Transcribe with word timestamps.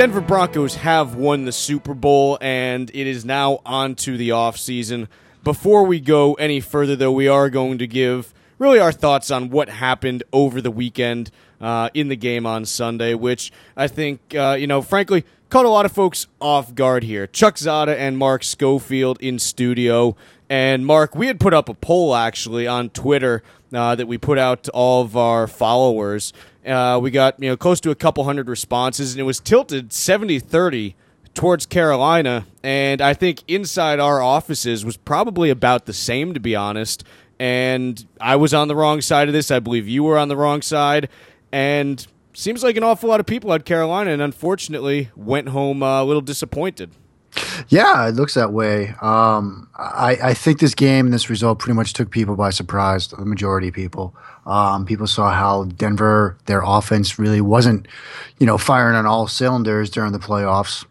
Denver 0.00 0.22
Broncos 0.22 0.76
have 0.76 1.14
won 1.14 1.44
the 1.44 1.52
Super 1.52 1.92
Bowl, 1.92 2.38
and 2.40 2.90
it 2.94 3.06
is 3.06 3.26
now 3.26 3.60
on 3.66 3.94
to 3.96 4.16
the 4.16 4.30
offseason. 4.30 5.08
Before 5.44 5.84
we 5.84 6.00
go 6.00 6.32
any 6.36 6.60
further, 6.60 6.96
though, 6.96 7.12
we 7.12 7.28
are 7.28 7.50
going 7.50 7.76
to 7.76 7.86
give 7.86 8.32
really 8.58 8.78
our 8.78 8.92
thoughts 8.92 9.30
on 9.30 9.50
what 9.50 9.68
happened 9.68 10.22
over 10.32 10.62
the 10.62 10.70
weekend 10.70 11.30
uh, 11.60 11.90
in 11.92 12.08
the 12.08 12.16
game 12.16 12.46
on 12.46 12.64
Sunday, 12.64 13.12
which 13.12 13.52
I 13.76 13.88
think, 13.88 14.34
uh, 14.34 14.56
you 14.58 14.66
know, 14.66 14.80
frankly, 14.80 15.26
caught 15.50 15.66
a 15.66 15.68
lot 15.68 15.84
of 15.84 15.92
folks 15.92 16.28
off 16.40 16.74
guard 16.74 17.02
here. 17.02 17.26
Chuck 17.26 17.56
Zodda 17.56 17.94
and 17.94 18.16
Mark 18.16 18.42
Schofield 18.42 19.20
in 19.20 19.38
studio. 19.38 20.16
And 20.48 20.86
Mark, 20.86 21.14
we 21.14 21.26
had 21.26 21.38
put 21.38 21.52
up 21.52 21.68
a 21.68 21.74
poll 21.74 22.14
actually 22.14 22.66
on 22.66 22.88
Twitter 22.88 23.42
uh, 23.72 23.94
that 23.94 24.06
we 24.06 24.18
put 24.18 24.38
out 24.38 24.64
to 24.64 24.70
all 24.72 25.02
of 25.02 25.16
our 25.16 25.46
followers. 25.46 26.32
Uh, 26.66 26.98
we 27.02 27.10
got 27.10 27.40
you 27.42 27.48
know 27.48 27.56
close 27.56 27.80
to 27.80 27.90
a 27.90 27.94
couple 27.94 28.24
hundred 28.24 28.48
responses, 28.48 29.12
and 29.12 29.20
it 29.20 29.24
was 29.24 29.40
tilted 29.40 29.90
70-30 29.90 30.94
towards 31.34 31.66
Carolina. 31.66 32.46
And 32.62 33.00
I 33.00 33.14
think 33.14 33.42
inside 33.48 34.00
our 34.00 34.20
offices 34.20 34.84
was 34.84 34.96
probably 34.96 35.50
about 35.50 35.86
the 35.86 35.92
same, 35.92 36.34
to 36.34 36.40
be 36.40 36.54
honest. 36.54 37.04
And 37.38 38.04
I 38.20 38.36
was 38.36 38.52
on 38.52 38.68
the 38.68 38.76
wrong 38.76 39.00
side 39.00 39.28
of 39.28 39.34
this. 39.34 39.50
I 39.50 39.60
believe 39.60 39.88
you 39.88 40.04
were 40.04 40.18
on 40.18 40.28
the 40.28 40.36
wrong 40.36 40.60
side. 40.60 41.08
And 41.52 42.06
seems 42.34 42.62
like 42.62 42.76
an 42.76 42.84
awful 42.84 43.08
lot 43.08 43.20
of 43.20 43.26
people 43.26 43.52
had 43.52 43.64
Carolina, 43.64 44.10
and 44.10 44.22
unfortunately 44.22 45.10
went 45.16 45.48
home 45.48 45.82
uh, 45.82 46.02
a 46.02 46.04
little 46.04 46.22
disappointed. 46.22 46.90
Yeah, 47.68 48.08
it 48.08 48.14
looks 48.16 48.34
that 48.34 48.52
way. 48.52 48.94
Um, 49.00 49.68
I, 49.76 50.18
I, 50.22 50.34
think 50.34 50.58
this 50.58 50.74
game 50.74 51.06
and 51.06 51.14
this 51.14 51.30
result 51.30 51.60
pretty 51.60 51.76
much 51.76 51.92
took 51.92 52.10
people 52.10 52.34
by 52.34 52.50
surprise. 52.50 53.08
The 53.08 53.24
majority 53.24 53.68
of 53.68 53.74
people. 53.74 54.14
Um, 54.46 54.84
people 54.84 55.06
saw 55.06 55.30
how 55.30 55.64
Denver, 55.64 56.36
their 56.46 56.62
offense 56.64 57.18
really 57.18 57.40
wasn't, 57.40 57.86
you 58.38 58.46
know, 58.46 58.58
firing 58.58 58.96
on 58.96 59.06
all 59.06 59.28
cylinders 59.28 59.90
during 59.90 60.12
the 60.12 60.18
playoffs. 60.18 60.84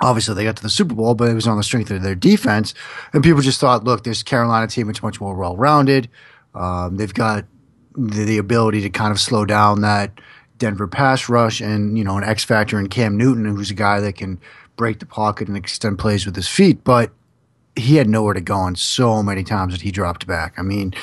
Obviously, 0.00 0.34
they 0.34 0.44
got 0.44 0.56
to 0.56 0.62
the 0.62 0.70
Super 0.70 0.94
Bowl, 0.94 1.14
but 1.14 1.28
it 1.28 1.34
was 1.34 1.46
on 1.46 1.56
the 1.56 1.62
strength 1.62 1.90
of 1.90 2.02
their 2.02 2.14
defense. 2.14 2.74
And 3.12 3.24
people 3.24 3.40
just 3.40 3.60
thought, 3.60 3.84
look, 3.84 4.04
this 4.04 4.22
Carolina 4.22 4.68
team 4.68 4.88
is 4.90 5.02
much 5.02 5.20
more 5.20 5.34
well 5.34 5.56
rounded. 5.56 6.08
Um, 6.54 6.96
they've 6.96 7.14
got 7.14 7.46
the, 7.96 8.24
the 8.24 8.38
ability 8.38 8.82
to 8.82 8.90
kind 8.90 9.10
of 9.10 9.20
slow 9.20 9.44
down 9.44 9.80
that 9.80 10.12
Denver 10.58 10.86
pass 10.86 11.28
rush 11.28 11.60
and, 11.60 11.98
you 11.98 12.04
know, 12.04 12.16
an 12.16 12.24
X 12.24 12.44
factor 12.44 12.78
in 12.78 12.88
Cam 12.88 13.16
Newton, 13.16 13.44
who's 13.44 13.70
a 13.70 13.74
guy 13.74 14.00
that 14.00 14.16
can 14.16 14.40
break 14.76 14.98
the 14.98 15.06
pocket 15.06 15.48
and 15.48 15.56
extend 15.56 15.98
plays 15.98 16.26
with 16.26 16.36
his 16.36 16.48
feet. 16.48 16.84
But 16.84 17.10
he 17.76 17.96
had 17.96 18.08
nowhere 18.08 18.34
to 18.34 18.40
go 18.40 18.56
on 18.56 18.76
so 18.76 19.22
many 19.22 19.44
times 19.44 19.72
that 19.72 19.82
he 19.82 19.90
dropped 19.90 20.26
back. 20.26 20.54
I 20.56 20.62
mean, 20.62 20.94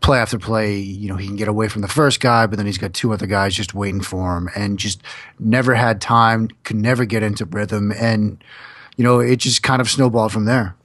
play 0.00 0.18
after 0.18 0.38
play, 0.38 0.76
you 0.78 1.08
know, 1.08 1.16
he 1.16 1.26
can 1.26 1.36
get 1.36 1.48
away 1.48 1.68
from 1.68 1.80
the 1.80 1.88
first 1.88 2.20
guy, 2.20 2.46
but 2.46 2.56
then 2.56 2.66
he's 2.66 2.78
got 2.78 2.92
two 2.92 3.12
other 3.12 3.26
guys 3.26 3.54
just 3.54 3.72
waiting 3.72 4.00
for 4.00 4.36
him 4.36 4.48
and 4.54 4.78
just 4.78 5.02
never 5.38 5.74
had 5.74 6.00
time, 6.00 6.48
could 6.64 6.76
never 6.76 7.04
get 7.04 7.22
into 7.22 7.44
rhythm. 7.46 7.92
And, 7.92 8.42
you 8.96 9.04
know, 9.04 9.20
it 9.20 9.36
just 9.36 9.62
kind 9.62 9.80
of 9.80 9.88
snowballed 9.88 10.32
from 10.32 10.44
there. 10.44 10.76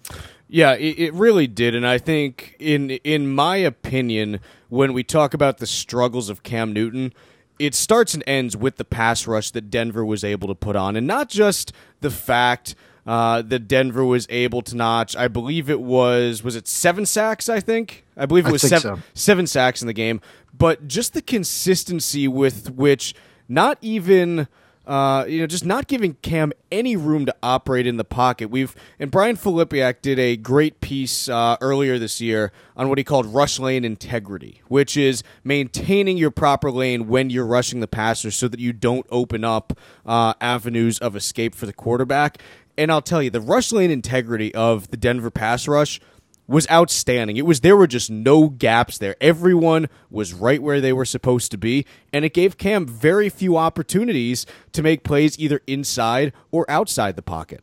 Yeah, 0.48 0.74
it, 0.74 0.98
it 0.98 1.14
really 1.14 1.48
did. 1.48 1.76
And 1.76 1.86
I 1.86 1.98
think, 1.98 2.56
in 2.58 2.92
in 2.92 3.28
my 3.28 3.58
opinion, 3.58 4.40
when 4.70 4.94
we 4.94 5.04
talk 5.04 5.34
about 5.34 5.58
the 5.58 5.68
struggles 5.68 6.30
of 6.30 6.44
Cam 6.44 6.72
Newton, 6.72 7.14
it 7.60 7.76
starts 7.76 8.14
and 8.14 8.24
ends 8.28 8.56
with 8.56 8.78
the 8.78 8.86
pass 8.86 9.28
rush 9.28 9.52
that 9.52 9.70
Denver 9.70 10.06
was 10.06 10.24
able 10.24 10.48
to 10.48 10.56
put 10.56 10.76
on, 10.76 10.96
and 10.96 11.08
not 11.08 11.30
just 11.30 11.74
the 12.02 12.12
fact 12.12 12.76
uh, 13.06 13.42
that 13.42 13.68
Denver 13.68 14.04
was 14.04 14.28
able 14.30 14.62
to 14.64 14.76
notch. 14.76 15.16
I 15.16 15.28
believe 15.28 15.70
it 15.70 15.82
was 15.82 16.44
was 16.44 16.56
it 16.56 16.68
seven 16.68 17.06
sacks. 17.06 17.50
I 17.50 17.60
think 17.60 18.04
I 18.16 18.26
believe 18.26 18.46
it 18.46 18.52
was 18.52 18.62
seven, 18.62 18.98
so. 18.98 19.00
seven 19.14 19.48
sacks 19.48 19.82
in 19.82 19.88
the 19.88 19.94
game, 19.94 20.22
but 20.56 20.88
just 20.88 21.14
the 21.14 21.22
consistency 21.22 22.28
with 22.28 22.72
which 22.72 23.16
not 23.48 23.78
even 23.82 24.48
uh, 24.88 25.26
you 25.28 25.42
know, 25.42 25.48
just 25.48 25.66
not 25.66 25.88
giving 25.88 26.14
Cam 26.22 26.54
any 26.72 26.96
room 26.96 27.26
to 27.26 27.36
operate 27.44 27.86
in 27.86 27.98
the 27.98 28.06
pocket. 28.06 28.50
We've 28.50 28.74
and 28.98 29.12
Brian 29.12 29.36
Filipiak 29.36 30.02
did 30.02 30.18
a 30.18 30.38
great 30.38 30.80
piece 30.80 31.28
uh, 31.28 31.58
earlier 31.60 32.00
this 32.00 32.22
year 32.22 32.54
on 32.78 32.88
what 32.88 32.98
he 32.98 33.04
called 33.04 33.26
rush 33.26 33.60
lane 33.60 33.84
integrity, 33.84 34.62
which 34.70 34.96
is 34.96 35.24
maintaining 35.44 36.18
your 36.18 36.32
proper 36.32 36.72
lane 36.72 37.08
when 37.08 37.30
you're 37.30 37.46
rushing 37.46 37.82
the 37.82 37.88
passer, 37.88 38.32
so 38.32 38.48
that 38.48 38.62
you 38.62 38.72
don't 38.72 39.06
open 39.10 39.44
up 39.44 39.78
uh, 40.06 40.34
avenues 40.40 41.00
of 41.00 41.16
escape 41.18 41.54
for 41.54 41.66
the 41.66 41.74
quarterback. 41.74 42.42
And 42.78 42.92
I'll 42.92 43.02
tell 43.02 43.22
you, 43.22 43.30
the 43.30 43.42
rush 43.42 43.72
lane 43.74 43.92
integrity 43.92 44.56
of 44.56 44.90
the 44.90 44.98
Denver 44.98 45.32
pass 45.32 45.68
rush 45.68 46.00
was 46.48 46.70
outstanding. 46.72 47.38
It 47.38 47.46
was 47.46 47.62
there 47.62 47.76
were 47.76 47.88
just 47.88 48.10
no 48.10 48.50
gaps 48.50 48.98
there. 48.98 49.16
Everyone 49.20 49.88
was 50.10 50.34
right 50.34 50.62
where 50.62 50.80
they 50.80 50.94
were 50.94 51.06
supposed 51.06 51.52
to 51.52 51.58
be, 51.58 51.86
and 52.14 52.24
it 52.24 52.34
gave 52.34 52.58
Cam 52.58 52.86
very 52.86 53.30
few 53.30 53.58
opportunities 53.58 54.46
to 54.72 54.82
make 54.82 55.04
plays 55.04 55.38
either 55.40 55.62
inside 55.68 56.34
or 56.52 56.70
outside 56.70 57.16
the 57.16 57.22
pocket. 57.22 57.62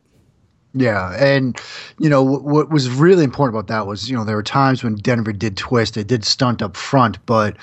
Yeah, 0.77 1.15
and 1.17 1.57
you 1.99 2.09
know 2.09 2.21
what, 2.21 2.69
was 2.69 2.89
really 2.89 3.23
important 3.23 3.57
about 3.57 3.67
that 3.67 3.87
was 3.87 4.09
you 4.09 4.15
know 4.15 4.25
there 4.25 4.35
were 4.35 4.43
times 4.43 4.83
when 4.83 4.95
Denver 4.95 5.31
did 5.31 5.55
twist, 5.55 5.95
it 5.95 6.07
did 6.07 6.25
stunt 6.25 6.61
up 6.61 6.75
front, 6.75 7.25
but 7.25 7.55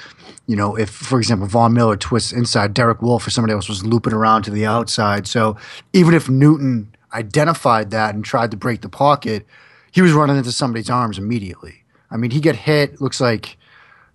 you 0.46 0.56
know 0.56 0.74
if 0.76 0.88
for 0.88 1.18
example 1.18 1.46
Von 1.46 1.74
Miller 1.74 1.96
twists 1.96 2.32
inside, 2.32 2.72
Derek 2.72 3.02
Wolfe 3.02 3.26
or 3.26 3.30
somebody 3.30 3.52
else 3.52 3.68
was 3.68 3.84
looping 3.84 4.14
around 4.14 4.44
to 4.44 4.50
the 4.50 4.64
outside. 4.64 5.26
So 5.26 5.58
even 5.92 6.14
if 6.14 6.30
Newton 6.30 6.94
identified 7.12 7.90
that 7.90 8.14
and 8.14 8.24
tried 8.24 8.50
to 8.50 8.56
break 8.56 8.80
the 8.80 8.88
pocket, 8.88 9.46
he 9.92 10.02
was 10.02 10.12
running 10.12 10.36
into 10.36 10.50
somebody's 10.50 10.90
arms 10.90 11.18
immediately. 11.18 11.84
I 12.10 12.16
mean, 12.16 12.32
he 12.32 12.40
got 12.40 12.56
hit. 12.56 13.00
Looks 13.00 13.20
like 13.20 13.56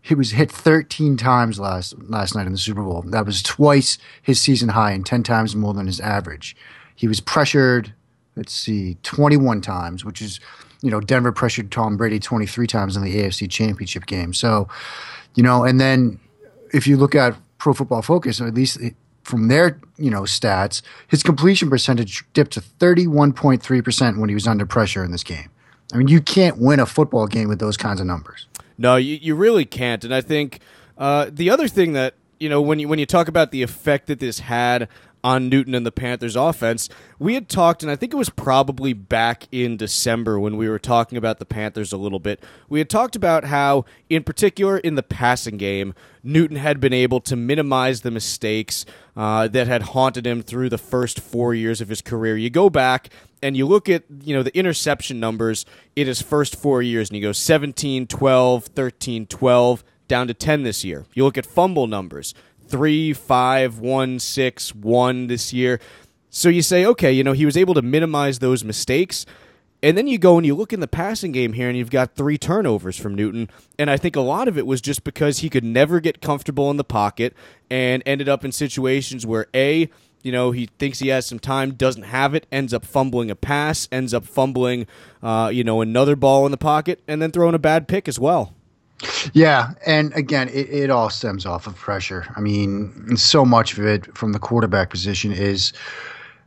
he 0.02 0.16
was 0.16 0.32
hit 0.32 0.52
13 0.52 1.18
times 1.18 1.60
last 1.60 1.96
last 2.04 2.36
night 2.36 2.46
in 2.46 2.52
the 2.52 2.58
Super 2.58 2.84
Bowl. 2.84 3.04
That 3.08 3.26
was 3.26 3.42
twice 3.42 3.98
his 4.22 4.42
season 4.42 4.70
high 4.70 4.92
and 4.92 5.06
10 5.06 5.24
times 5.24 5.56
more 5.56 5.74
than 5.74 5.86
his 5.86 6.00
average. 6.00 6.56
He 6.96 7.08
was 7.08 7.20
pressured. 7.20 7.94
Let's 8.36 8.54
see, 8.54 8.98
21 9.04 9.62
times, 9.62 10.04
which 10.04 10.22
is 10.22 10.40
you 10.82 10.92
know 10.92 11.00
Denver 11.00 11.32
pressured 11.32 11.72
Tom 11.72 11.98
Brady 11.98 12.20
23 12.20 12.68
times 12.68 12.96
in 12.96 13.04
the 13.04 13.16
AFC 13.16 13.50
Championship 13.50 14.06
game. 14.06 14.34
So, 14.34 14.68
you 15.36 15.44
know, 15.44 15.64
and 15.64 15.80
then 15.80 16.20
if 16.74 16.88
you 16.88 16.98
look 16.98 17.16
at 17.16 17.36
Pro 17.58 17.74
Football 17.74 18.02
Focus, 18.02 18.42
or 18.42 18.48
at 18.48 18.54
least 18.54 18.80
from 19.24 19.48
their 19.48 19.80
you 19.98 20.10
know 20.10 20.22
stats, 20.22 20.82
his 21.08 21.22
completion 21.22 21.70
percentage 21.70 22.24
dipped 22.34 22.52
to 22.52 22.62
31.3 22.62 23.84
percent 23.84 24.20
when 24.20 24.30
he 24.30 24.36
was 24.36 24.48
under 24.48 24.66
pressure 24.66 25.04
in 25.04 25.12
this 25.12 25.24
game. 25.24 25.50
I 25.94 25.98
mean, 25.98 26.08
you 26.08 26.22
can't 26.22 26.58
win 26.58 26.80
a 26.80 26.86
football 26.86 27.28
game 27.28 27.48
with 27.48 27.60
those 27.60 27.78
kinds 27.78 28.00
of 28.00 28.08
numbers. 28.08 28.48
No, 28.78 28.96
you, 28.96 29.16
you 29.16 29.36
really 29.36 29.66
can't. 29.66 30.04
And 30.04 30.14
I 30.14 30.22
think 30.22 30.60
uh, 30.98 31.30
the 31.32 31.50
other 31.50 31.68
thing 31.68 31.94
that 31.94 32.16
you 32.40 32.50
know 32.50 32.62
when 32.62 32.80
you 32.80 32.88
when 32.88 33.00
you 33.00 33.06
talk 33.06 33.28
about 33.28 33.52
the 33.52 33.64
effect 33.64 34.08
that 34.08 34.20
this 34.20 34.40
had 34.40 34.88
on 35.24 35.50
Newton 35.50 35.76
and 35.76 35.86
the 35.86 35.92
Panthers 35.92 36.36
offense. 36.36 36.90
We 37.20 37.34
had 37.34 37.50
talked, 37.50 37.84
and 37.84 37.92
I 37.92 37.96
think 37.96 38.14
it 38.14 38.18
was 38.18 38.30
probably 38.30 38.94
back 38.94 39.48
in 39.52 39.78
December 39.78 40.40
when 40.40 40.58
we 40.58 40.70
were 40.70 40.80
talking 40.80 41.18
about 41.18 41.40
the 41.40 41.46
Panthers 41.46 41.92
a 41.92 41.98
little 41.98 42.20
bit. 42.20 42.44
We 42.70 42.80
had 42.80 42.90
talked 42.90 43.16
about 43.16 43.46
how, 43.46 43.86
in 44.10 44.24
particular 44.24 44.78
in 44.78 44.96
the 44.96 45.04
passing 45.04 45.58
game, 45.58 45.94
Newton 46.24 46.58
had 46.58 46.80
been 46.80 46.94
able 46.94 47.20
to 47.22 47.36
minimize 47.36 48.02
the 48.02 48.12
mistakes 48.12 48.86
uh, 49.16 49.48
that 49.48 49.68
had 49.68 49.82
haunted 49.84 50.28
him 50.28 50.44
through 50.44 50.70
the 50.70 50.78
first 50.78 51.20
four 51.20 51.54
years 51.54 51.82
of 51.82 51.90
his 51.90 52.02
career. 52.02 52.38
You 52.38 52.50
go 52.50 52.70
back 52.70 53.10
and 53.42 53.56
you 53.56 53.66
look 53.66 53.90
at 53.90 54.04
you 54.24 54.36
know 54.36 54.44
the 54.44 54.56
interception 54.58 55.20
numbers 55.20 55.66
in 55.96 56.08
his 56.08 56.22
first 56.22 56.56
four 56.56 56.82
years, 56.82 57.10
and 57.10 57.18
you 57.18 57.24
go 57.24 57.32
17, 57.32 58.08
12, 58.08 58.66
13, 58.66 59.28
12 59.28 59.84
down 60.08 60.28
to 60.28 60.34
10 60.34 60.64
this 60.64 60.84
year. 60.84 61.06
You 61.14 61.24
look 61.24 61.38
at 61.38 61.46
fumble 61.46 61.88
numbers 61.88 62.34
three, 62.68 63.14
five, 63.14 63.80
one, 63.80 64.20
six, 64.20 64.74
one 64.76 65.28
this 65.28 65.54
year. 65.54 65.80
So 66.30 66.50
you 66.50 66.62
say, 66.62 66.86
okay, 66.86 67.12
you 67.12 67.24
know, 67.24 67.34
he 67.34 67.46
was 67.46 67.58
able 67.58 67.74
to 67.74 67.82
minimize 67.82 68.40
those 68.40 68.64
mistakes. 68.64 69.26
And 69.84 69.96
then 69.96 70.08
you 70.08 70.18
go 70.18 70.38
and 70.38 70.46
you 70.46 70.56
look 70.56 70.74
in 70.74 70.80
the 70.80 70.88
passing 70.88 71.32
game 71.32 71.54
here, 71.54 71.70
and 71.70 71.78
you've 71.78 71.92
got 71.92 72.16
three 72.16 72.38
turnovers 72.38 72.98
from 72.98 73.14
Newton. 73.14 73.50
And 73.78 73.92
I 73.92 73.98
think 73.98 74.16
a 74.16 74.22
lot 74.22 74.48
of 74.48 74.58
it 74.58 74.66
was 74.66 74.82
just 74.82 75.04
because 75.04 75.40
he 75.40 75.50
could 75.50 75.64
never 75.64 76.00
get 76.00 76.20
comfortable 76.20 76.72
in 76.72 76.78
the 76.78 76.84
pocket 76.84 77.36
and 77.70 78.02
ended 78.06 78.28
up 78.28 78.44
in 78.44 78.52
situations 78.52 79.26
where 79.26 79.46
A, 79.54 79.90
you 80.24 80.32
know, 80.32 80.50
he 80.50 80.68
thinks 80.80 81.00
he 81.00 81.10
has 81.10 81.28
some 81.28 81.38
time, 81.38 81.76
doesn't 81.76 82.04
have 82.04 82.34
it, 82.34 82.48
ends 82.52 82.74
up 82.74 82.86
fumbling 82.86 83.30
a 83.30 83.36
pass, 83.36 83.88
ends 83.92 84.16
up 84.16 84.26
fumbling, 84.26 84.88
uh, 85.22 85.52
you 85.54 85.64
know, 85.64 85.82
another 85.82 86.16
ball 86.16 86.46
in 86.46 86.52
the 86.52 86.58
pocket, 86.58 87.02
and 87.08 87.22
then 87.22 87.32
throwing 87.32 87.56
a 87.56 87.60
bad 87.60 87.88
pick 87.88 88.08
as 88.08 88.20
well. 88.20 88.56
Yeah, 89.34 89.74
and 89.86 90.14
again, 90.14 90.50
it, 90.50 90.70
it 90.70 90.90
all 90.90 91.10
stems 91.10 91.46
off 91.46 91.68
of 91.68 91.76
pressure. 91.76 92.26
I 92.36 92.40
mean, 92.40 93.16
so 93.16 93.46
much 93.46 93.78
of 93.78 93.86
it 93.86 94.18
from 94.18 94.34
the 94.34 94.40
quarterback 94.40 94.90
position 94.90 95.32
is 95.32 95.72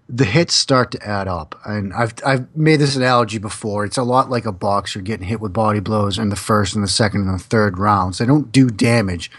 the 0.09 0.25
hits 0.25 0.55
start 0.55 0.91
to 0.91 1.07
add 1.07 1.29
up. 1.29 1.59
And 1.65 1.93
I've 1.93 2.15
I've 2.27 2.55
made 2.57 2.81
this 2.81 2.97
analogy 2.97 3.39
before. 3.39 3.85
It's 3.85 3.97
a 3.97 4.03
lot 4.03 4.31
like 4.31 4.47
a 4.47 4.53
boxer 4.53 5.01
getting 5.01 5.27
hit 5.27 5.41
with 5.41 5.53
body 5.53 5.81
blows 5.81 6.19
in 6.19 6.31
the 6.31 6.37
first 6.37 6.75
and 6.75 6.83
the 6.83 6.89
second 6.89 7.29
and 7.29 7.39
the 7.39 7.43
third 7.43 7.79
rounds. 7.79 8.19
They 8.19 8.27
don't 8.27 8.51
do 8.51 8.69
damage, 8.69 9.31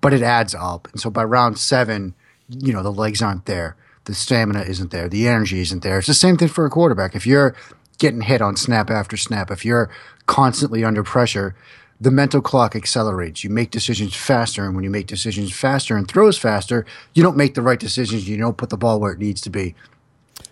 but 0.00 0.14
it 0.14 0.22
adds 0.22 0.54
up. 0.54 0.88
And 0.92 1.00
so 1.00 1.10
by 1.10 1.24
round 1.24 1.58
seven, 1.58 2.14
you 2.48 2.72
know, 2.72 2.82
the 2.82 2.92
legs 2.92 3.20
aren't 3.20 3.44
there. 3.44 3.76
The 4.04 4.14
stamina 4.14 4.62
isn't 4.62 4.90
there. 4.90 5.06
The 5.06 5.28
energy 5.28 5.60
isn't 5.60 5.82
there. 5.82 5.98
It's 5.98 6.06
the 6.06 6.14
same 6.14 6.38
thing 6.38 6.48
for 6.48 6.64
a 6.64 6.70
quarterback. 6.70 7.14
If 7.14 7.26
you're 7.26 7.54
getting 7.98 8.22
hit 8.22 8.40
on 8.40 8.56
snap 8.56 8.90
after 8.90 9.18
snap, 9.18 9.50
if 9.50 9.66
you're 9.66 9.90
constantly 10.24 10.82
under 10.82 11.02
pressure, 11.02 11.54
the 12.00 12.10
mental 12.10 12.40
clock 12.40 12.76
accelerates. 12.76 13.42
You 13.42 13.50
make 13.50 13.70
decisions 13.70 14.14
faster, 14.14 14.64
and 14.64 14.74
when 14.74 14.84
you 14.84 14.90
make 14.90 15.06
decisions 15.06 15.52
faster 15.52 15.96
and 15.96 16.06
throws 16.06 16.38
faster, 16.38 16.86
you 17.14 17.22
don't 17.22 17.36
make 17.36 17.54
the 17.54 17.62
right 17.62 17.80
decisions. 17.80 18.28
You 18.28 18.36
don't 18.36 18.56
put 18.56 18.70
the 18.70 18.76
ball 18.76 19.00
where 19.00 19.12
it 19.12 19.18
needs 19.18 19.40
to 19.42 19.50
be. 19.50 19.74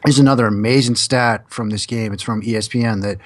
Here's 0.05 0.19
another 0.19 0.47
amazing 0.47 0.97
stat 0.97 1.45
from 1.49 1.71
this 1.71 1.87
game. 1.87 2.13
It's 2.13 2.23
from 2.23 2.43
ESPN 2.43 3.03
that 3.03 3.19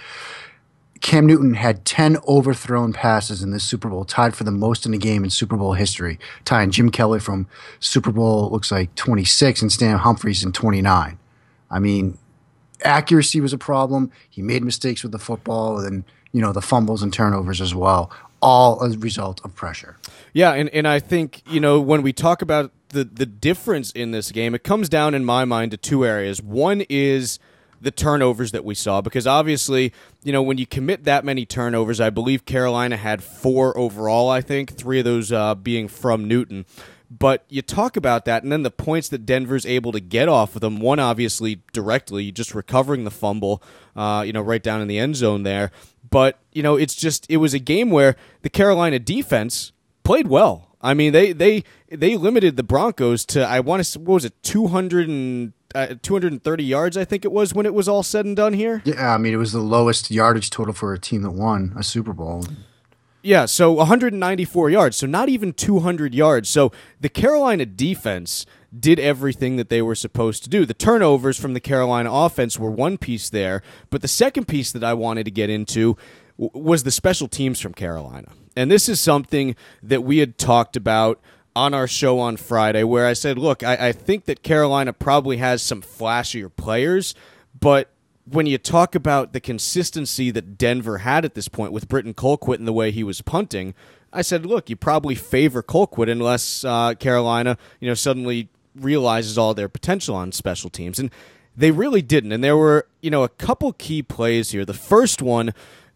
Cam 1.00 1.26
Newton 1.26 1.54
had 1.54 1.84
10 1.86 2.18
overthrown 2.28 2.92
passes 2.92 3.42
in 3.42 3.52
this 3.52 3.64
Super 3.64 3.88
Bowl, 3.88 4.04
tied 4.04 4.36
for 4.36 4.44
the 4.44 4.50
most 4.50 4.84
in 4.84 4.92
a 4.92 4.98
game 4.98 5.24
in 5.24 5.30
Super 5.30 5.56
Bowl 5.56 5.72
history, 5.72 6.18
tying 6.44 6.70
Jim 6.70 6.90
Kelly 6.90 7.20
from 7.20 7.46
Super 7.80 8.12
Bowl, 8.12 8.50
looks 8.50 8.70
like 8.70 8.94
26, 8.96 9.62
and 9.62 9.72
Stan 9.72 9.96
Humphries 9.98 10.44
in 10.44 10.52
29. 10.52 11.18
I 11.70 11.78
mean, 11.78 12.18
accuracy 12.84 13.40
was 13.40 13.54
a 13.54 13.58
problem. 13.58 14.12
He 14.28 14.42
made 14.42 14.62
mistakes 14.62 15.02
with 15.02 15.12
the 15.12 15.18
football 15.18 15.78
and, 15.78 16.04
you 16.32 16.40
know, 16.40 16.52
the 16.52 16.62
fumbles 16.62 17.02
and 17.02 17.12
turnovers 17.12 17.60
as 17.60 17.74
well, 17.74 18.10
all 18.40 18.80
a 18.80 18.90
result 18.98 19.40
of 19.44 19.54
pressure. 19.54 19.96
Yeah, 20.32 20.52
and, 20.52 20.68
and 20.70 20.86
I 20.86 21.00
think, 21.00 21.42
you 21.46 21.60
know, 21.60 21.80
when 21.80 22.02
we 22.02 22.12
talk 22.12 22.42
about 22.42 22.72
the, 22.90 23.04
the 23.04 23.26
difference 23.26 23.90
in 23.92 24.10
this 24.10 24.32
game, 24.32 24.54
it 24.54 24.62
comes 24.62 24.88
down 24.88 25.14
in 25.14 25.24
my 25.24 25.44
mind 25.44 25.72
to 25.72 25.76
two 25.76 26.04
areas. 26.04 26.40
One 26.40 26.84
is 26.88 27.38
the 27.80 27.90
turnovers 27.90 28.52
that 28.52 28.64
we 28.64 28.74
saw 28.74 29.00
because 29.00 29.26
obviously, 29.26 29.92
you 30.22 30.32
know, 30.32 30.42
when 30.42 30.58
you 30.58 30.66
commit 30.66 31.04
that 31.04 31.24
many 31.24 31.46
turnovers, 31.46 32.00
I 32.00 32.10
believe 32.10 32.44
Carolina 32.44 32.96
had 32.96 33.22
four 33.22 33.76
overall, 33.76 34.28
I 34.28 34.40
think, 34.40 34.76
three 34.76 34.98
of 34.98 35.04
those 35.04 35.32
uh, 35.32 35.54
being 35.54 35.88
from 35.88 36.28
Newton. 36.28 36.66
But 37.10 37.44
you 37.48 37.60
talk 37.60 37.96
about 37.96 38.24
that, 38.26 38.44
and 38.44 38.52
then 38.52 38.62
the 38.62 38.70
points 38.70 39.08
that 39.08 39.26
Denver's 39.26 39.66
able 39.66 39.90
to 39.92 39.98
get 39.98 40.28
off 40.28 40.54
of 40.54 40.60
them. 40.60 40.78
One, 40.78 41.00
obviously, 41.00 41.60
directly, 41.72 42.30
just 42.30 42.54
recovering 42.54 43.02
the 43.02 43.10
fumble, 43.10 43.60
uh, 43.96 44.22
you 44.24 44.32
know, 44.32 44.42
right 44.42 44.62
down 44.62 44.80
in 44.80 44.86
the 44.86 44.98
end 44.98 45.16
zone 45.16 45.42
there. 45.42 45.72
But, 46.10 46.38
you 46.52 46.62
know, 46.62 46.76
it's 46.76 46.94
just, 46.94 47.26
it 47.30 47.38
was 47.38 47.54
a 47.54 47.58
game 47.58 47.90
where 47.90 48.16
the 48.42 48.50
Carolina 48.50 48.98
defense 48.98 49.72
played 50.02 50.26
well. 50.28 50.70
I 50.82 50.94
mean, 50.94 51.12
they 51.12 51.32
they 51.32 51.64
they 51.90 52.16
limited 52.16 52.56
the 52.56 52.62
Broncos 52.62 53.24
to 53.26 53.46
I 53.46 53.60
want 53.60 53.84
to 53.84 53.98
what 53.98 54.14
was 54.14 54.24
it 54.24 54.42
200 54.42 55.08
and 55.08 55.52
uh, 55.74 55.94
230 56.02 56.64
yards 56.64 56.96
I 56.96 57.04
think 57.04 57.24
it 57.24 57.30
was 57.30 57.54
when 57.54 57.66
it 57.66 57.74
was 57.74 57.86
all 57.86 58.02
said 58.02 58.24
and 58.24 58.34
done 58.34 58.54
here. 58.54 58.80
Yeah, 58.86 59.14
I 59.14 59.18
mean 59.18 59.34
it 59.34 59.36
was 59.36 59.52
the 59.52 59.60
lowest 59.60 60.10
yardage 60.10 60.48
total 60.48 60.72
for 60.72 60.94
a 60.94 60.98
team 60.98 61.22
that 61.22 61.32
won 61.32 61.74
a 61.76 61.82
Super 61.82 62.12
Bowl. 62.14 62.46
Yeah, 63.22 63.44
so 63.44 63.72
194 63.72 64.70
yards, 64.70 64.96
so 64.96 65.06
not 65.06 65.28
even 65.28 65.52
200 65.52 66.14
yards. 66.14 66.48
So 66.48 66.72
the 67.00 67.10
Carolina 67.10 67.66
defense 67.66 68.46
did 68.78 68.98
everything 68.98 69.56
that 69.56 69.68
they 69.68 69.82
were 69.82 69.94
supposed 69.94 70.42
to 70.44 70.50
do. 70.50 70.64
The 70.64 70.74
turnovers 70.74 71.38
from 71.38 71.54
the 71.54 71.60
Carolina 71.60 72.10
offense 72.12 72.58
were 72.58 72.70
one 72.70 72.96
piece 72.96 73.28
there, 73.28 73.62
but 73.90 74.00
the 74.00 74.08
second 74.08 74.46
piece 74.48 74.72
that 74.72 74.84
I 74.84 74.94
wanted 74.94 75.24
to 75.24 75.30
get 75.30 75.50
into 75.50 75.96
was 76.38 76.84
the 76.84 76.90
special 76.90 77.28
teams 77.28 77.60
from 77.60 77.74
Carolina. 77.74 78.32
And 78.56 78.70
this 78.70 78.88
is 78.88 79.00
something 79.00 79.54
that 79.82 80.02
we 80.02 80.18
had 80.18 80.38
talked 80.38 80.76
about 80.76 81.20
on 81.54 81.74
our 81.74 81.88
show 81.88 82.18
on 82.20 82.36
Friday, 82.36 82.84
where 82.84 83.06
I 83.06 83.12
said, 83.12 83.36
look, 83.36 83.62
I, 83.62 83.88
I 83.88 83.92
think 83.92 84.26
that 84.26 84.42
Carolina 84.42 84.92
probably 84.92 85.38
has 85.38 85.62
some 85.62 85.82
flashier 85.82 86.50
players, 86.54 87.14
but 87.58 87.90
when 88.32 88.46
you 88.46 88.58
talk 88.58 88.94
about 88.94 89.32
the 89.32 89.40
consistency 89.40 90.30
that 90.30 90.56
Denver 90.56 90.98
had 90.98 91.24
at 91.24 91.34
this 91.34 91.48
point 91.48 91.72
with 91.72 91.88
Britton 91.88 92.14
Colquitt 92.14 92.58
and 92.58 92.68
the 92.68 92.72
way 92.72 92.90
he 92.90 93.02
was 93.02 93.22
punting, 93.22 93.74
I 94.12 94.22
said, 94.22 94.46
look, 94.46 94.70
you 94.70 94.76
probably 94.76 95.14
favor 95.14 95.62
Colquitt 95.62 96.10
unless 96.10 96.64
uh, 96.64 96.94
Carolina, 96.94 97.58
you 97.80 97.88
know, 97.88 97.94
suddenly 97.94 98.48
realizes 98.74 99.36
all 99.36 99.54
their 99.54 99.68
potential 99.68 100.14
on 100.14 100.32
special 100.32 100.70
teams, 100.70 100.98
and 100.98 101.10
they 101.56 101.70
really 101.70 102.02
didn't. 102.02 102.32
And 102.32 102.42
there 102.42 102.56
were, 102.56 102.86
you 103.00 103.10
know, 103.10 103.24
a 103.24 103.28
couple 103.28 103.72
key 103.72 104.02
plays 104.02 104.50
here. 104.50 104.64
The 104.64 104.74
first 104.74 105.22
one, 105.22 105.52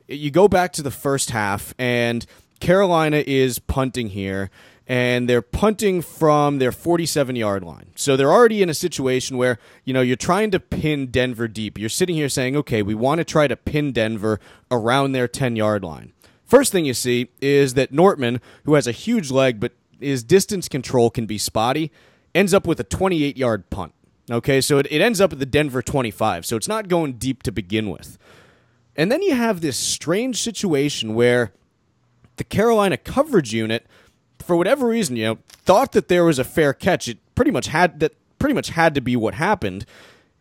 you 0.09 0.31
go 0.31 0.49
back 0.49 0.73
to 0.75 0.83
the 0.83 0.91
first 0.91 1.31
half, 1.31 1.75
and 1.79 2.27
Carolina 2.61 3.23
is 3.27 3.59
punting 3.59 4.09
here 4.09 4.51
and 4.87 5.29
they're 5.29 5.43
punting 5.43 6.03
from 6.03 6.59
their 6.59 6.73
47 6.73 7.37
yard 7.37 7.65
line. 7.65 7.87
So 7.95 8.17
they're 8.17 8.33
already 8.33 8.63
in 8.63 8.69
a 8.69 8.75
situation 8.75 9.37
where, 9.37 9.59
you 9.85 9.95
know, 9.95 10.03
you're 10.03 10.17
trying 10.17 10.51
to 10.51 10.61
pin 10.61 11.07
Denver 11.07 11.49
deep. 11.49 11.79
You're 11.79 11.89
sitting 11.89 12.17
here 12.17 12.29
saying, 12.29 12.57
okay, 12.57 12.83
we 12.83 12.95
want 12.95 13.19
to 13.19 13.25
try 13.25 13.49
to 13.49 13.57
pin 13.57 13.93
Denver 13.93 14.41
around 14.71 15.13
their 15.13 15.29
10 15.29 15.57
yard 15.57 15.83
line. 15.83 16.13
First 16.45 16.73
thing 16.73 16.85
you 16.85 16.95
see 16.95 17.31
is 17.41 17.75
that 17.75 17.93
Nortman, 17.93 18.41
who 18.65 18.75
has 18.75 18.87
a 18.87 18.93
huge 18.93 19.31
leg, 19.31 19.59
but 19.59 19.73
his 20.01 20.23
distance 20.23 20.69
control 20.69 21.09
can 21.09 21.25
be 21.25 21.39
spotty, 21.39 21.91
ends 22.35 22.53
up 22.53 22.67
with 22.67 22.79
a 22.79 22.85
28 22.85 23.37
yard 23.37 23.71
punt. 23.71 23.95
Okay, 24.31 24.61
so 24.61 24.79
it, 24.79 24.87
it 24.91 25.01
ends 25.01 25.21
up 25.21 25.33
at 25.33 25.39
the 25.39 25.47
Denver 25.47 25.83
25, 25.83 26.47
so 26.47 26.57
it's 26.57 26.69
not 26.69 26.89
going 26.89 27.15
deep 27.15 27.43
to 27.43 27.53
begin 27.53 27.91
with. 27.91 28.19
And 28.97 29.11
then 29.11 29.23
you 29.23 29.35
have 29.35 29.61
this 29.61 29.77
strange 29.77 30.41
situation 30.41 31.15
where 31.15 31.53
the 32.37 32.45
Carolina 32.45 32.97
coverage 32.97 33.53
unit 33.53 33.87
for 34.45 34.57
whatever 34.57 34.87
reason, 34.87 35.17
you 35.17 35.25
know, 35.25 35.39
thought 35.49 35.93
that 35.93 36.09
there 36.09 36.25
was 36.25 36.39
a 36.39 36.45
fair 36.45 36.73
catch. 36.73 37.09
It 37.09 37.19
pretty 37.35 37.51
much 37.51 37.69
had 37.69 38.01
that 38.01 38.13
pretty 38.39 38.55
much 38.55 38.69
had 38.71 38.95
to 38.95 39.01
be 39.01 39.17
what 39.17 39.35
happened 39.35 39.87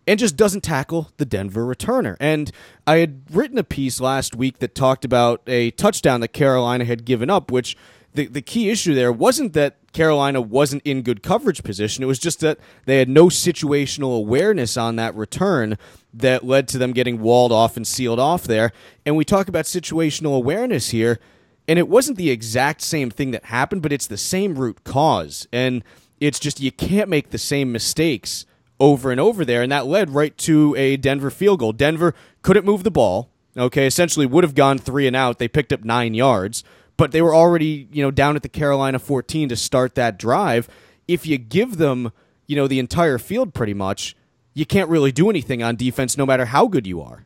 and 0.05 0.19
just 0.19 0.35
doesn't 0.35 0.61
tackle 0.61 1.11
the 1.17 1.25
Denver 1.25 1.65
returner. 1.65 2.17
And 2.19 2.51
I 2.85 2.97
had 2.97 3.21
written 3.31 3.57
a 3.57 3.63
piece 3.63 4.01
last 4.01 4.35
week 4.35 4.59
that 4.59 4.75
talked 4.75 5.05
about 5.05 5.41
a 5.47 5.71
touchdown 5.71 6.21
that 6.21 6.29
Carolina 6.29 6.85
had 6.85 7.05
given 7.05 7.29
up, 7.29 7.51
which 7.51 7.77
the, 8.13 8.27
the 8.27 8.41
key 8.41 8.69
issue 8.69 8.93
there 8.93 9.11
wasn't 9.11 9.53
that 9.53 9.77
Carolina 9.93 10.41
wasn't 10.41 10.81
in 10.83 11.01
good 11.01 11.23
coverage 11.23 11.63
position. 11.63 12.03
It 12.03 12.07
was 12.07 12.19
just 12.19 12.39
that 12.41 12.59
they 12.85 12.97
had 12.97 13.09
no 13.09 13.27
situational 13.27 14.17
awareness 14.17 14.75
on 14.75 14.95
that 14.97 15.15
return 15.15 15.77
that 16.13 16.43
led 16.43 16.67
to 16.69 16.77
them 16.77 16.91
getting 16.91 17.21
walled 17.21 17.51
off 17.51 17.77
and 17.77 17.87
sealed 17.87 18.19
off 18.19 18.43
there. 18.43 18.71
And 19.05 19.15
we 19.15 19.23
talk 19.23 19.47
about 19.47 19.65
situational 19.65 20.35
awareness 20.35 20.89
here 20.89 21.19
and 21.67 21.79
it 21.79 21.87
wasn't 21.87 22.17
the 22.17 22.29
exact 22.29 22.81
same 22.81 23.09
thing 23.09 23.31
that 23.31 23.45
happened, 23.45 23.81
but 23.81 23.93
it's 23.93 24.07
the 24.07 24.17
same 24.17 24.55
root 24.55 24.83
cause. 24.83 25.47
And 25.53 25.83
it's 26.19 26.39
just 26.39 26.59
you 26.59 26.71
can't 26.71 27.09
make 27.09 27.29
the 27.29 27.37
same 27.37 27.71
mistakes 27.71 28.45
over 28.79 29.11
and 29.11 29.19
over 29.19 29.45
there. 29.45 29.61
And 29.61 29.71
that 29.71 29.85
led 29.85 30.09
right 30.09 30.37
to 30.39 30.75
a 30.77 30.97
Denver 30.97 31.29
field 31.29 31.59
goal. 31.59 31.71
Denver 31.71 32.13
couldn't 32.41 32.65
move 32.65 32.83
the 32.83 32.91
ball. 32.91 33.29
Okay, 33.55 33.85
essentially 33.85 34.25
would 34.25 34.43
have 34.43 34.55
gone 34.55 34.79
three 34.79 35.05
and 35.05 35.15
out. 35.15 35.37
They 35.37 35.47
picked 35.47 35.71
up 35.71 35.83
nine 35.83 36.13
yards, 36.15 36.63
but 36.97 37.11
they 37.11 37.21
were 37.21 37.35
already, 37.35 37.87
you 37.91 38.01
know, 38.01 38.09
down 38.09 38.35
at 38.35 38.41
the 38.41 38.49
Carolina 38.49 38.97
14 38.97 39.49
to 39.49 39.55
start 39.55 39.95
that 39.95 40.17
drive. 40.17 40.67
If 41.07 41.27
you 41.27 41.37
give 41.37 41.77
them, 41.77 42.11
you 42.47 42.55
know, 42.55 42.67
the 42.67 42.79
entire 42.79 43.19
field 43.19 43.53
pretty 43.53 43.75
much, 43.75 44.15
you 44.55 44.65
can't 44.65 44.89
really 44.89 45.11
do 45.11 45.29
anything 45.29 45.61
on 45.61 45.75
defense 45.75 46.17
no 46.17 46.25
matter 46.25 46.45
how 46.45 46.67
good 46.67 46.87
you 46.87 47.01
are. 47.01 47.25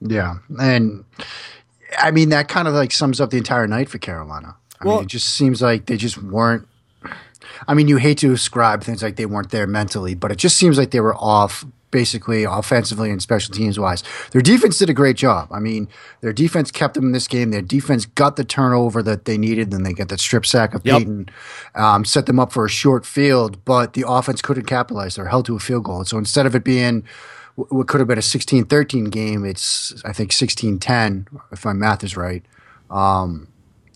Yeah. 0.00 0.36
And 0.58 1.04
I 1.98 2.10
mean, 2.10 2.30
that 2.30 2.48
kind 2.48 2.68
of 2.68 2.74
like 2.74 2.92
sums 2.92 3.20
up 3.20 3.30
the 3.30 3.38
entire 3.38 3.66
night 3.66 3.88
for 3.88 3.98
Carolina. 3.98 4.56
I 4.80 4.86
well, 4.86 4.96
mean, 4.96 5.04
it 5.04 5.08
just 5.08 5.34
seems 5.34 5.62
like 5.62 5.86
they 5.86 5.96
just 5.96 6.22
weren't. 6.22 6.66
I 7.66 7.74
mean, 7.74 7.88
you 7.88 7.96
hate 7.96 8.18
to 8.18 8.32
ascribe 8.32 8.82
things 8.82 9.02
like 9.02 9.16
they 9.16 9.26
weren't 9.26 9.50
there 9.50 9.66
mentally, 9.66 10.14
but 10.14 10.32
it 10.32 10.36
just 10.36 10.56
seems 10.56 10.78
like 10.78 10.90
they 10.90 11.00
were 11.00 11.14
off 11.16 11.64
basically 11.92 12.42
offensively 12.42 13.10
and 13.10 13.22
special 13.22 13.54
teams 13.54 13.78
wise. 13.78 14.02
Their 14.32 14.40
defense 14.40 14.78
did 14.78 14.90
a 14.90 14.94
great 14.94 15.16
job. 15.16 15.48
I 15.52 15.60
mean, 15.60 15.88
their 16.22 16.32
defense 16.32 16.72
kept 16.72 16.94
them 16.94 17.04
in 17.04 17.12
this 17.12 17.28
game. 17.28 17.50
Their 17.50 17.62
defense 17.62 18.06
got 18.06 18.34
the 18.34 18.44
turnover 18.44 19.02
that 19.04 19.26
they 19.26 19.38
needed. 19.38 19.70
Then 19.70 19.84
they 19.84 19.92
got 19.92 20.08
that 20.08 20.18
strip 20.18 20.44
sack 20.44 20.74
of 20.74 20.84
yep. 20.84 20.98
Peyton, 20.98 21.28
um, 21.76 22.04
set 22.04 22.26
them 22.26 22.40
up 22.40 22.52
for 22.52 22.64
a 22.64 22.70
short 22.70 23.06
field, 23.06 23.64
but 23.64 23.92
the 23.92 24.04
offense 24.08 24.42
couldn't 24.42 24.64
capitalize. 24.64 25.14
They're 25.14 25.26
held 25.26 25.46
to 25.46 25.54
a 25.54 25.60
field 25.60 25.84
goal. 25.84 25.98
And 25.98 26.08
so 26.08 26.18
instead 26.18 26.46
of 26.46 26.56
it 26.56 26.64
being 26.64 27.04
what 27.56 27.86
could 27.88 28.00
have 28.00 28.08
been 28.08 28.18
a 28.18 28.22
16-13 28.22 29.10
game. 29.10 29.44
It's 29.44 30.02
I 30.04 30.12
think 30.12 30.30
16-10 30.30 31.26
if 31.52 31.64
my 31.64 31.72
math 31.72 32.02
is 32.04 32.16
right. 32.16 32.44
Um, 32.90 33.48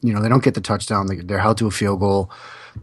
you 0.02 0.12
know 0.12 0.20
they 0.20 0.28
don't 0.28 0.44
get 0.44 0.54
the 0.54 0.60
touchdown. 0.60 1.06
They, 1.06 1.34
are 1.34 1.38
held 1.38 1.58
to 1.58 1.66
a 1.66 1.70
field 1.70 2.00
goal. 2.00 2.30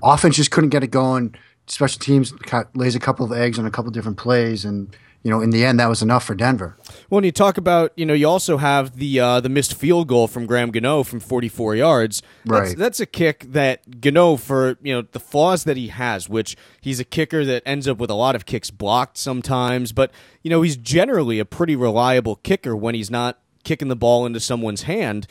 Offense 0.02 0.36
just 0.36 0.52
couldn't 0.52 0.72
get 0.72 0.84
it 0.84 0.92
going. 0.92 1.36
Special 1.68 2.00
teams 2.00 2.34
lays 2.74 2.96
a 2.96 3.00
couple 3.00 3.26
of 3.26 3.32
eggs 3.32 3.58
on 3.58 3.66
a 3.66 3.72
couple 3.72 3.92
different 3.92 4.18
plays, 4.18 4.66
and 4.66 4.96
you 5.24 5.32
know, 5.32 5.42
in 5.42 5.52
the 5.52 5.64
end, 5.64 5.80
that 5.80 5.88
was 5.88 6.02
enough 6.02 6.26
for 6.26 6.36
Denver. 6.36 6.76
Well, 7.14 7.18
when 7.18 7.26
you 7.26 7.32
talk 7.32 7.60
about, 7.60 7.94
you 7.96 8.08
know, 8.08 8.16
you 8.16 8.28
also 8.28 8.58
have 8.58 8.96
the 8.98 9.20
uh, 9.20 9.40
the 9.40 9.48
missed 9.48 9.76
field 9.76 10.08
goal 10.08 10.28
from 10.28 10.48
Graham 10.48 10.72
Gano 10.72 11.04
from 11.04 11.20
44 11.20 11.76
yards. 11.76 12.24
That's, 12.44 12.70
right. 12.70 12.76
That's 12.76 13.00
a 13.00 13.06
kick 13.06 13.46
that 13.52 14.02
Gano, 14.02 14.36
for 14.36 14.80
you 14.82 14.96
know 14.96 15.04
the 15.04 15.20
flaws 15.20 15.64
that 15.66 15.78
he 15.78 15.90
has, 15.90 16.28
which 16.28 16.58
he's 16.82 17.00
a 17.00 17.04
kicker 17.04 17.46
that 17.46 17.62
ends 17.68 17.88
up 17.88 18.00
with 18.00 18.10
a 18.10 18.16
lot 18.16 18.36
of 18.36 18.48
kicks 18.48 18.72
blocked 18.72 19.20
sometimes, 19.20 19.92
but 19.92 20.10
you 20.42 20.50
know 20.50 20.64
he's 20.64 20.76
generally 20.76 21.38
a 21.38 21.46
pretty 21.46 21.76
reliable 21.76 22.38
kicker 22.38 22.76
when 22.76 22.96
he's 22.96 23.12
not 23.12 23.38
kicking 23.64 23.90
the 23.90 23.96
ball 23.96 24.26
into 24.26 24.40
someone's 24.40 24.82
hand. 24.82 25.28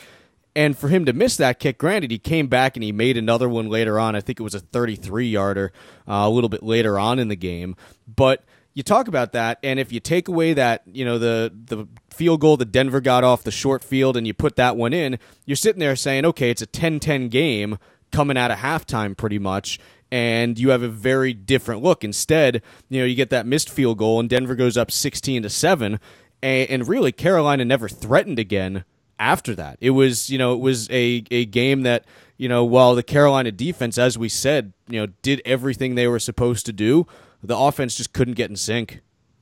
And 0.54 0.78
for 0.78 0.86
him 0.86 1.04
to 1.06 1.12
miss 1.12 1.36
that 1.38 1.58
kick, 1.58 1.78
granted, 1.78 2.12
he 2.12 2.18
came 2.20 2.46
back 2.46 2.76
and 2.76 2.84
he 2.84 2.92
made 2.92 3.16
another 3.16 3.48
one 3.48 3.68
later 3.68 3.98
on. 3.98 4.14
I 4.14 4.20
think 4.20 4.38
it 4.38 4.44
was 4.44 4.54
a 4.54 4.60
33 4.60 5.26
yarder 5.26 5.72
uh, 6.06 6.12
a 6.12 6.30
little 6.30 6.50
bit 6.50 6.62
later 6.62 6.96
on 6.96 7.18
in 7.18 7.26
the 7.26 7.34
game, 7.34 7.74
but 8.06 8.44
you 8.74 8.82
talk 8.82 9.08
about 9.08 9.32
that, 9.32 9.58
and 9.62 9.78
if 9.78 9.92
you 9.92 10.00
take 10.00 10.28
away 10.28 10.54
that, 10.54 10.82
you 10.86 11.04
know, 11.04 11.18
the 11.18 11.52
the 11.52 11.86
field 12.10 12.40
goal 12.40 12.56
that 12.56 12.72
Denver 12.72 13.00
got 13.00 13.24
off 13.24 13.42
the 13.42 13.50
short 13.50 13.82
field 13.82 14.16
and 14.16 14.26
you 14.26 14.34
put 14.34 14.56
that 14.56 14.76
one 14.76 14.92
in, 14.92 15.18
you're 15.44 15.56
sitting 15.56 15.80
there 15.80 15.96
saying, 15.96 16.24
okay, 16.26 16.50
it's 16.50 16.60
a 16.60 16.66
10-10 16.66 17.30
game 17.30 17.78
coming 18.10 18.36
out 18.36 18.50
of 18.50 18.58
halftime 18.58 19.16
pretty 19.16 19.38
much, 19.38 19.78
and 20.10 20.58
you 20.58 20.70
have 20.70 20.82
a 20.82 20.88
very 20.88 21.32
different 21.32 21.82
look. 21.82 22.04
Instead, 22.04 22.62
you 22.88 23.00
know, 23.00 23.06
you 23.06 23.14
get 23.14 23.30
that 23.30 23.46
missed 23.46 23.70
field 23.70 23.98
goal 23.98 24.20
and 24.20 24.28
Denver 24.28 24.54
goes 24.54 24.76
up 24.76 24.90
16 24.90 25.42
to 25.42 25.50
7, 25.50 25.98
and, 26.42 26.70
and 26.70 26.88
really 26.88 27.12
Carolina 27.12 27.64
never 27.64 27.88
threatened 27.88 28.38
again 28.38 28.84
after 29.18 29.54
that. 29.54 29.78
It 29.80 29.90
was, 29.90 30.30
you 30.30 30.38
know, 30.38 30.52
it 30.52 30.60
was 30.60 30.88
a, 30.90 31.24
a 31.30 31.44
game 31.46 31.82
that, 31.82 32.04
you 32.36 32.48
know, 32.48 32.64
while 32.64 32.94
the 32.94 33.02
Carolina 33.02 33.52
defense, 33.52 33.96
as 33.96 34.18
we 34.18 34.28
said, 34.28 34.72
you 34.88 35.00
know, 35.00 35.12
did 35.22 35.40
everything 35.44 35.94
they 35.94 36.08
were 36.08 36.18
supposed 36.18 36.66
to 36.66 36.72
do, 36.72 37.06
the 37.42 37.56
offense 37.56 37.96
just 37.96 38.12
couldn't 38.12 38.34
get 38.34 38.50
in 38.50 38.56
sync. 38.56 39.00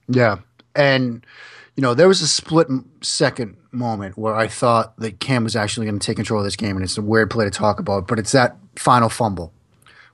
Yeah. 0.09 0.38
And 0.75 1.25
you 1.76 1.83
know, 1.83 1.95
there 1.95 2.09
was 2.09 2.21
a 2.21 2.28
split 2.28 2.69
second 3.00 3.57
moment 3.73 4.19
where 4.19 4.35
I 4.35 4.49
thought 4.49 4.97
that 4.99 5.21
Cam 5.21 5.45
was 5.45 5.57
actually 5.57 5.87
going 5.87 5.99
to 5.99 6.04
take 6.04 6.16
control 6.16 6.40
of 6.40 6.45
this 6.45 6.57
game, 6.57 6.76
and 6.76 6.85
it's 6.85 6.99
a 6.99 7.02
weird 7.02 7.30
play 7.30 7.45
to 7.45 7.50
talk 7.50 7.78
about, 7.80 8.07
but 8.09 8.19
it's 8.19 8.33
that 8.33 8.57
final 8.76 9.09
fumble 9.09 9.52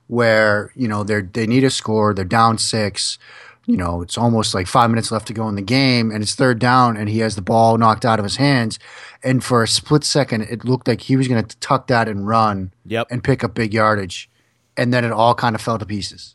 where 0.07 0.71
you 0.75 0.87
know 0.87 1.03
they 1.03 1.21
they 1.21 1.47
need 1.47 1.63
a 1.63 1.69
score, 1.69 2.13
they're 2.13 2.25
down 2.25 2.57
six. 2.57 3.17
You 3.65 3.75
know, 3.75 4.01
it's 4.01 4.17
almost 4.17 4.53
like 4.53 4.65
five 4.65 4.89
minutes 4.89 5.11
left 5.11 5.27
to 5.27 5.33
go 5.33 5.49
in 5.49 5.55
the 5.55 5.61
game, 5.61 6.09
and 6.09 6.23
it's 6.23 6.35
third 6.35 6.57
down, 6.57 6.95
and 6.95 7.09
he 7.09 7.19
has 7.19 7.35
the 7.35 7.41
ball 7.41 7.77
knocked 7.77 8.05
out 8.05 8.17
of 8.17 8.23
his 8.23 8.37
hands. 8.37 8.79
And 9.23 9.43
for 9.43 9.61
a 9.61 9.67
split 9.67 10.05
second, 10.05 10.43
it 10.43 10.63
looked 10.63 10.87
like 10.87 11.01
he 11.01 11.17
was 11.17 11.27
going 11.27 11.43
to 11.43 11.57
tuck 11.57 11.87
that 11.87 12.07
and 12.07 12.25
run 12.25 12.71
Yep. 12.85 13.07
and 13.11 13.21
pick 13.21 13.43
up 13.43 13.53
big 13.55 13.73
yardage. 13.73 14.29
And 14.77 14.93
then 14.93 15.03
it 15.03 15.11
all 15.11 15.35
kind 15.35 15.53
of 15.53 15.61
fell 15.61 15.77
to 15.79 15.85
pieces. 15.85 16.33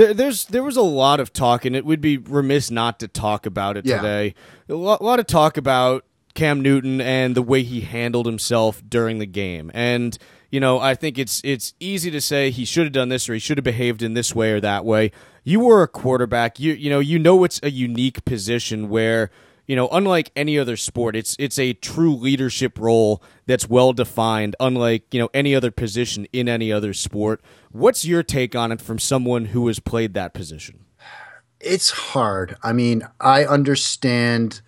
There, 0.00 0.14
there's 0.14 0.46
there 0.46 0.62
was 0.62 0.78
a 0.78 0.82
lot 0.82 1.20
of 1.20 1.30
talk, 1.30 1.66
and 1.66 1.76
it 1.76 1.84
would 1.84 2.00
be 2.00 2.16
remiss 2.16 2.70
not 2.70 2.98
to 3.00 3.08
talk 3.08 3.44
about 3.44 3.76
it 3.76 3.84
Yeah. 3.84 3.98
today. 3.98 4.34
A 4.70 4.74
lot, 4.74 5.02
a 5.02 5.04
lot 5.04 5.20
of 5.20 5.26
talk 5.26 5.58
about 5.58 6.06
Cam 6.32 6.62
Newton 6.62 7.02
and 7.02 7.34
the 7.34 7.42
way 7.42 7.62
he 7.62 7.82
handled 7.82 8.24
himself 8.24 8.82
during 8.88 9.18
the 9.18 9.26
game, 9.26 9.70
and 9.74 10.16
you 10.50 10.58
know 10.58 10.80
I 10.80 10.94
think 10.94 11.18
it's 11.18 11.42
it's 11.44 11.74
easy 11.80 12.10
to 12.12 12.20
say 12.22 12.50
he 12.50 12.64
should 12.64 12.84
have 12.84 12.94
done 12.94 13.10
this 13.10 13.28
or 13.28 13.34
he 13.34 13.38
should 13.38 13.58
have 13.58 13.64
behaved 13.64 14.00
in 14.02 14.14
this 14.14 14.34
way 14.34 14.52
or 14.52 14.60
that 14.62 14.86
way. 14.86 15.12
You 15.44 15.60
were 15.60 15.82
a 15.82 15.88
quarterback. 15.88 16.58
You 16.58 16.72
you 16.72 16.88
know 16.88 17.00
you 17.00 17.18
know 17.18 17.44
it's 17.44 17.60
a 17.62 17.70
unique 17.70 18.24
position 18.24 18.88
where 18.88 19.30
you 19.70 19.76
know, 19.76 19.86
unlike 19.92 20.32
any 20.34 20.58
other 20.58 20.76
sport, 20.76 21.14
it's 21.14 21.36
it's 21.38 21.56
a 21.56 21.74
true 21.74 22.16
leadership 22.16 22.76
role 22.76 23.22
that's 23.46 23.68
well 23.68 23.92
defined, 23.92 24.56
unlike, 24.58 25.14
you 25.14 25.20
know, 25.20 25.30
any 25.32 25.54
other 25.54 25.70
position 25.70 26.26
in 26.32 26.48
any 26.48 26.72
other 26.72 26.92
sport. 26.92 27.40
What's 27.70 28.04
your 28.04 28.24
take 28.24 28.56
on 28.56 28.72
it 28.72 28.80
from 28.80 28.98
someone 28.98 29.44
who 29.44 29.68
has 29.68 29.78
played 29.78 30.12
that 30.14 30.34
position? 30.34 30.86
It's 31.60 31.90
hard. 31.90 32.56
I 32.64 32.72
mean, 32.72 33.06
I 33.20 33.44
understand. 33.44 34.60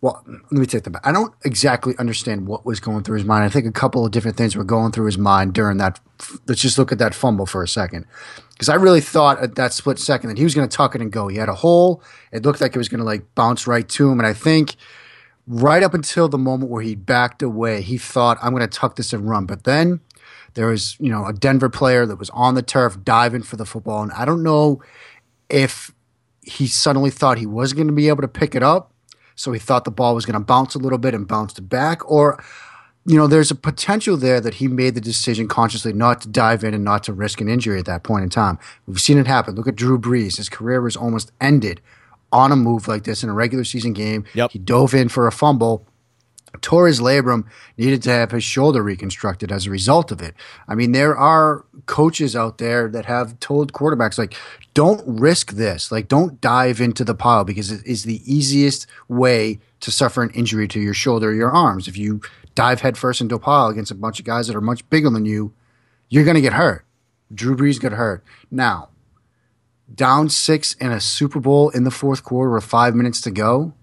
Well, 0.00 0.22
let 0.28 0.52
me 0.52 0.66
take 0.66 0.84
that 0.84 0.90
back. 0.90 1.04
I 1.04 1.10
don't 1.10 1.34
exactly 1.44 1.94
understand 1.98 2.46
what 2.46 2.64
was 2.64 2.78
going 2.78 3.02
through 3.02 3.16
his 3.16 3.26
mind. 3.26 3.42
I 3.42 3.48
think 3.48 3.66
a 3.66 3.72
couple 3.72 4.06
of 4.06 4.12
different 4.12 4.36
things 4.36 4.54
were 4.54 4.62
going 4.62 4.92
through 4.92 5.06
his 5.06 5.18
mind 5.18 5.52
during 5.52 5.78
that. 5.78 5.98
Let's 6.46 6.60
just 6.60 6.78
look 6.78 6.92
at 6.92 6.98
that 6.98 7.12
fumble 7.12 7.46
for 7.46 7.64
a 7.64 7.66
second. 7.66 8.06
Because 8.58 8.68
I 8.68 8.74
really 8.74 9.00
thought 9.00 9.38
at 9.38 9.54
that 9.54 9.72
split 9.72 10.00
second 10.00 10.30
that 10.30 10.36
he 10.36 10.42
was 10.42 10.52
going 10.52 10.68
to 10.68 10.76
tuck 10.76 10.96
it 10.96 11.00
and 11.00 11.12
go. 11.12 11.28
He 11.28 11.36
had 11.36 11.48
a 11.48 11.54
hole. 11.54 12.02
It 12.32 12.44
looked 12.44 12.60
like 12.60 12.74
it 12.74 12.78
was 12.78 12.88
going 12.88 12.98
to 12.98 13.04
like 13.04 13.32
bounce 13.36 13.68
right 13.68 13.88
to 13.90 14.10
him. 14.10 14.18
And 14.18 14.26
I 14.26 14.32
think 14.32 14.74
right 15.46 15.80
up 15.80 15.94
until 15.94 16.28
the 16.28 16.38
moment 16.38 16.68
where 16.68 16.82
he 16.82 16.96
backed 16.96 17.40
away, 17.40 17.82
he 17.82 17.98
thought, 17.98 18.36
I'm 18.42 18.50
going 18.50 18.68
to 18.68 18.78
tuck 18.78 18.96
this 18.96 19.12
and 19.12 19.30
run. 19.30 19.46
But 19.46 19.62
then 19.62 20.00
there 20.54 20.66
was, 20.66 20.96
you 20.98 21.08
know, 21.08 21.24
a 21.24 21.32
Denver 21.32 21.68
player 21.68 22.04
that 22.04 22.18
was 22.18 22.30
on 22.30 22.56
the 22.56 22.62
turf 22.62 22.98
diving 23.04 23.44
for 23.44 23.54
the 23.54 23.64
football. 23.64 24.02
And 24.02 24.10
I 24.10 24.24
don't 24.24 24.42
know 24.42 24.82
if 25.48 25.92
he 26.42 26.66
suddenly 26.66 27.10
thought 27.10 27.38
he 27.38 27.46
was 27.46 27.72
going 27.72 27.86
to 27.86 27.92
be 27.92 28.08
able 28.08 28.22
to 28.22 28.28
pick 28.28 28.56
it 28.56 28.64
up. 28.64 28.92
So 29.36 29.52
he 29.52 29.60
thought 29.60 29.84
the 29.84 29.92
ball 29.92 30.16
was 30.16 30.26
going 30.26 30.34
to 30.34 30.44
bounce 30.44 30.74
a 30.74 30.80
little 30.80 30.98
bit 30.98 31.14
and 31.14 31.28
bounced 31.28 31.60
it 31.60 31.68
back. 31.68 32.10
Or, 32.10 32.42
you 33.04 33.16
know, 33.16 33.26
there's 33.26 33.50
a 33.50 33.54
potential 33.54 34.16
there 34.16 34.40
that 34.40 34.54
he 34.54 34.68
made 34.68 34.94
the 34.94 35.00
decision 35.00 35.48
consciously 35.48 35.92
not 35.92 36.20
to 36.22 36.28
dive 36.28 36.62
in 36.62 36.74
and 36.74 36.84
not 36.84 37.02
to 37.04 37.12
risk 37.12 37.40
an 37.40 37.48
injury 37.48 37.78
at 37.78 37.86
that 37.86 38.02
point 38.02 38.22
in 38.22 38.30
time. 38.30 38.58
We've 38.86 39.00
seen 39.00 39.18
it 39.18 39.26
happen. 39.26 39.54
Look 39.54 39.66
at 39.66 39.76
Drew 39.76 39.98
Brees. 39.98 40.36
His 40.36 40.48
career 40.48 40.80
was 40.80 40.96
almost 40.96 41.32
ended 41.40 41.80
on 42.32 42.52
a 42.52 42.56
move 42.56 42.86
like 42.86 43.04
this 43.04 43.22
in 43.22 43.30
a 43.30 43.32
regular 43.32 43.64
season 43.64 43.94
game. 43.94 44.24
Yep. 44.34 44.50
He 44.50 44.58
dove 44.58 44.94
in 44.94 45.08
for 45.08 45.26
a 45.26 45.32
fumble 45.32 45.87
tore 46.60 46.86
his 46.86 47.00
labrum, 47.00 47.44
needed 47.76 48.02
to 48.02 48.10
have 48.10 48.30
his 48.30 48.44
shoulder 48.44 48.82
reconstructed 48.82 49.52
as 49.52 49.66
a 49.66 49.70
result 49.70 50.10
of 50.10 50.22
it. 50.22 50.34
I 50.66 50.74
mean, 50.74 50.92
there 50.92 51.16
are 51.16 51.64
coaches 51.86 52.34
out 52.34 52.58
there 52.58 52.88
that 52.88 53.06
have 53.06 53.38
told 53.40 53.72
quarterbacks, 53.72 54.18
like, 54.18 54.34
don't 54.74 55.02
risk 55.06 55.52
this. 55.52 55.92
Like, 55.92 56.08
don't 56.08 56.40
dive 56.40 56.80
into 56.80 57.04
the 57.04 57.14
pile 57.14 57.44
because 57.44 57.70
it 57.70 57.84
is 57.86 58.04
the 58.04 58.22
easiest 58.24 58.86
way 59.08 59.60
to 59.80 59.90
suffer 59.90 60.22
an 60.22 60.30
injury 60.30 60.68
to 60.68 60.80
your 60.80 60.94
shoulder 60.94 61.30
or 61.30 61.34
your 61.34 61.50
arms. 61.50 61.88
If 61.88 61.96
you 61.96 62.20
dive 62.54 62.80
headfirst 62.80 63.20
into 63.20 63.36
a 63.36 63.40
pile 63.40 63.68
against 63.68 63.90
a 63.90 63.94
bunch 63.94 64.18
of 64.18 64.24
guys 64.24 64.46
that 64.46 64.56
are 64.56 64.60
much 64.60 64.88
bigger 64.90 65.10
than 65.10 65.24
you, 65.24 65.52
you're 66.08 66.24
going 66.24 66.34
to 66.34 66.40
get 66.40 66.54
hurt. 66.54 66.84
Drew 67.32 67.56
Brees 67.56 67.80
got 67.80 67.92
hurt. 67.92 68.24
Now, 68.50 68.88
down 69.94 70.28
six 70.28 70.74
in 70.74 70.90
a 70.90 71.00
Super 71.00 71.40
Bowl 71.40 71.70
in 71.70 71.84
the 71.84 71.90
fourth 71.90 72.24
quarter 72.24 72.52
with 72.52 72.64
five 72.64 72.94
minutes 72.94 73.20
to 73.22 73.30
go. 73.30 73.74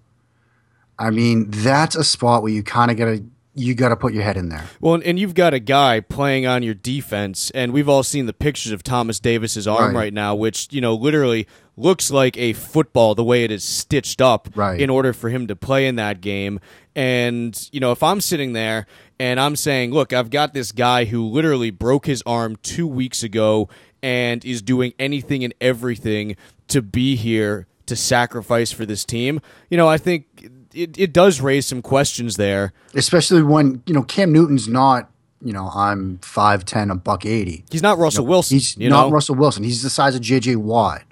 I 0.98 1.10
mean, 1.10 1.50
that's 1.50 1.94
a 1.96 2.04
spot 2.04 2.42
where 2.42 2.52
you 2.52 2.62
kind 2.62 2.90
of 2.90 2.96
got 2.96 3.04
to 3.06 3.24
you 3.58 3.74
got 3.74 3.88
to 3.88 3.96
put 3.96 4.12
your 4.12 4.22
head 4.22 4.36
in 4.36 4.50
there. 4.50 4.64
Well, 4.82 5.00
and- 5.02 5.18
you've 5.18 5.32
got 5.32 5.54
a 5.54 5.58
guy 5.58 6.00
playing 6.00 6.46
on 6.46 6.62
your 6.62 6.74
defense, 6.74 7.50
and 7.52 7.72
we've 7.72 7.88
all 7.88 8.02
seen 8.02 8.26
the 8.26 8.34
pictures 8.34 8.70
of 8.70 8.82
Thomas 8.82 9.18
Davis's 9.18 9.66
arm 9.66 9.94
Right. 9.94 10.02
right, 10.04 10.12
now, 10.12 10.34
which 10.34 10.68
you 10.70 10.82
know 10.82 10.94
literally 10.94 11.46
looks 11.74 12.10
like 12.10 12.36
a 12.36 12.52
football 12.52 13.14
the 13.14 13.24
way 13.24 13.44
it 13.44 13.50
is 13.50 13.64
stitched 13.64 14.20
up 14.20 14.48
Right. 14.54 14.78
in 14.78 14.90
order 14.90 15.14
for 15.14 15.30
him 15.30 15.46
to 15.46 15.56
play 15.56 15.86
in 15.86 15.96
that 15.96 16.20
game. 16.20 16.60
And 16.94 17.58
you 17.72 17.80
know, 17.80 17.92
if 17.92 18.02
I'm 18.02 18.20
sitting 18.20 18.52
there 18.52 18.86
and 19.18 19.40
I'm 19.40 19.56
saying, 19.56 19.90
"Look, 19.92 20.12
I've 20.12 20.28
got 20.30 20.52
this 20.52 20.70
guy 20.72 21.06
who 21.06 21.26
literally 21.26 21.70
broke 21.70 22.04
his 22.06 22.22
arm 22.26 22.56
two 22.62 22.86
weeks 22.86 23.22
ago 23.22 23.70
and 24.02 24.44
is 24.44 24.60
doing 24.60 24.92
anything 24.98 25.42
and 25.44 25.54
everything 25.62 26.36
to 26.68 26.82
be 26.82 27.16
here 27.16 27.66
to 27.86 27.96
sacrifice 27.96 28.70
for 28.70 28.84
this 28.84 29.04
team," 29.06 29.40
you 29.70 29.76
know, 29.78 29.88
I 29.88 29.96
think. 29.96 30.50
It, 30.76 30.98
it 30.98 31.12
does 31.12 31.40
raise 31.40 31.66
some 31.66 31.80
questions 31.80 32.36
there. 32.36 32.72
Especially 32.94 33.42
when, 33.42 33.82
you 33.86 33.94
know, 33.94 34.02
Cam 34.02 34.30
Newton's 34.32 34.68
not, 34.68 35.10
you 35.42 35.52
know, 35.52 35.70
I'm 35.74 36.18
5'10, 36.18 36.92
a 36.92 36.94
buck 36.94 37.24
80. 37.24 37.64
He's 37.70 37.82
not 37.82 37.98
Russell 37.98 38.26
Wilson. 38.26 38.56
He's 38.56 38.76
you 38.76 38.90
not 38.90 39.06
know? 39.06 39.12
Russell 39.12 39.36
Wilson. 39.36 39.64
He's 39.64 39.82
the 39.82 39.90
size 39.90 40.14
of 40.14 40.20
JJ 40.20 40.56
Watt. 40.56 41.02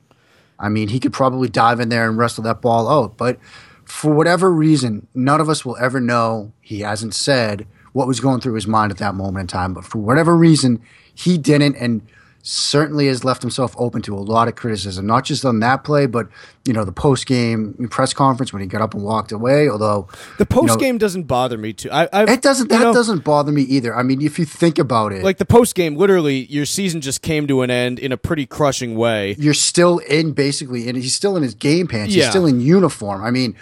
I 0.58 0.68
mean, 0.68 0.88
he 0.88 1.00
could 1.00 1.12
probably 1.12 1.48
dive 1.48 1.80
in 1.80 1.88
there 1.88 2.08
and 2.08 2.18
wrestle 2.18 2.44
that 2.44 2.60
ball 2.60 2.88
out. 2.88 3.16
But 3.16 3.38
for 3.84 4.12
whatever 4.12 4.52
reason, 4.52 5.06
none 5.14 5.40
of 5.40 5.48
us 5.48 5.64
will 5.64 5.76
ever 5.78 6.00
know. 6.00 6.52
He 6.60 6.80
hasn't 6.80 7.14
said 7.14 7.66
what 7.92 8.06
was 8.06 8.20
going 8.20 8.40
through 8.40 8.54
his 8.54 8.66
mind 8.66 8.92
at 8.92 8.98
that 8.98 9.14
moment 9.14 9.42
in 9.42 9.46
time. 9.46 9.72
But 9.74 9.84
for 9.84 9.98
whatever 9.98 10.36
reason, 10.36 10.82
he 11.14 11.38
didn't. 11.38 11.76
And 11.76 12.02
certainly 12.46 13.06
has 13.06 13.24
left 13.24 13.40
himself 13.40 13.74
open 13.78 14.02
to 14.02 14.14
a 14.14 14.20
lot 14.20 14.48
of 14.48 14.54
criticism, 14.54 15.06
not 15.06 15.24
just 15.24 15.46
on 15.46 15.60
that 15.60 15.82
play, 15.82 16.04
but, 16.04 16.28
you 16.66 16.74
know, 16.74 16.84
the 16.84 16.92
post 16.92 17.24
game 17.24 17.88
press 17.90 18.12
conference 18.12 18.52
when 18.52 18.60
he 18.60 18.68
got 18.68 18.82
up 18.82 18.92
and 18.92 19.02
walked 19.02 19.32
away. 19.32 19.66
Although 19.66 20.08
The 20.36 20.46
you 20.50 20.56
know, 20.60 20.66
post 20.68 20.78
game 20.78 20.98
doesn't 20.98 21.22
bother 21.22 21.56
me 21.56 21.72
too. 21.72 21.90
I, 21.90 22.06
I 22.12 22.24
it 22.30 22.42
doesn't. 22.42 22.70
you 22.70 22.76
That 22.76 22.84
know, 22.84 22.92
doesn't 22.92 23.24
bother 23.24 23.50
me 23.50 23.62
either. 23.62 23.96
I 23.96 24.02
mean, 24.02 24.20
if 24.20 24.38
you 24.38 24.44
think 24.44 24.78
about 24.78 25.12
it, 25.12 25.24
like 25.24 25.38
the 25.38 25.46
post 25.46 25.74
game. 25.74 25.96
Literally, 25.96 26.44
your 26.52 26.66
season 26.66 27.00
just 27.00 27.22
came 27.22 27.46
to 27.46 27.62
an 27.62 27.70
end 27.70 27.98
in 27.98 28.12
a 28.12 28.18
pretty 28.18 28.44
crushing 28.44 28.94
way. 28.94 29.36
you're 29.38 29.54
still 29.54 29.98
in 30.00 30.32
basically, 30.32 30.86
and 30.86 30.98
he's 30.98 31.14
still 31.14 31.38
in 31.38 31.42
his 31.42 31.54
game 31.54 31.86
pants. 31.88 32.14
Yeah. 32.14 32.24
He's 32.24 32.30
still 32.30 32.44
in 32.44 32.60
uniform. 32.60 33.24
I 33.24 33.30
mean, 33.30 33.56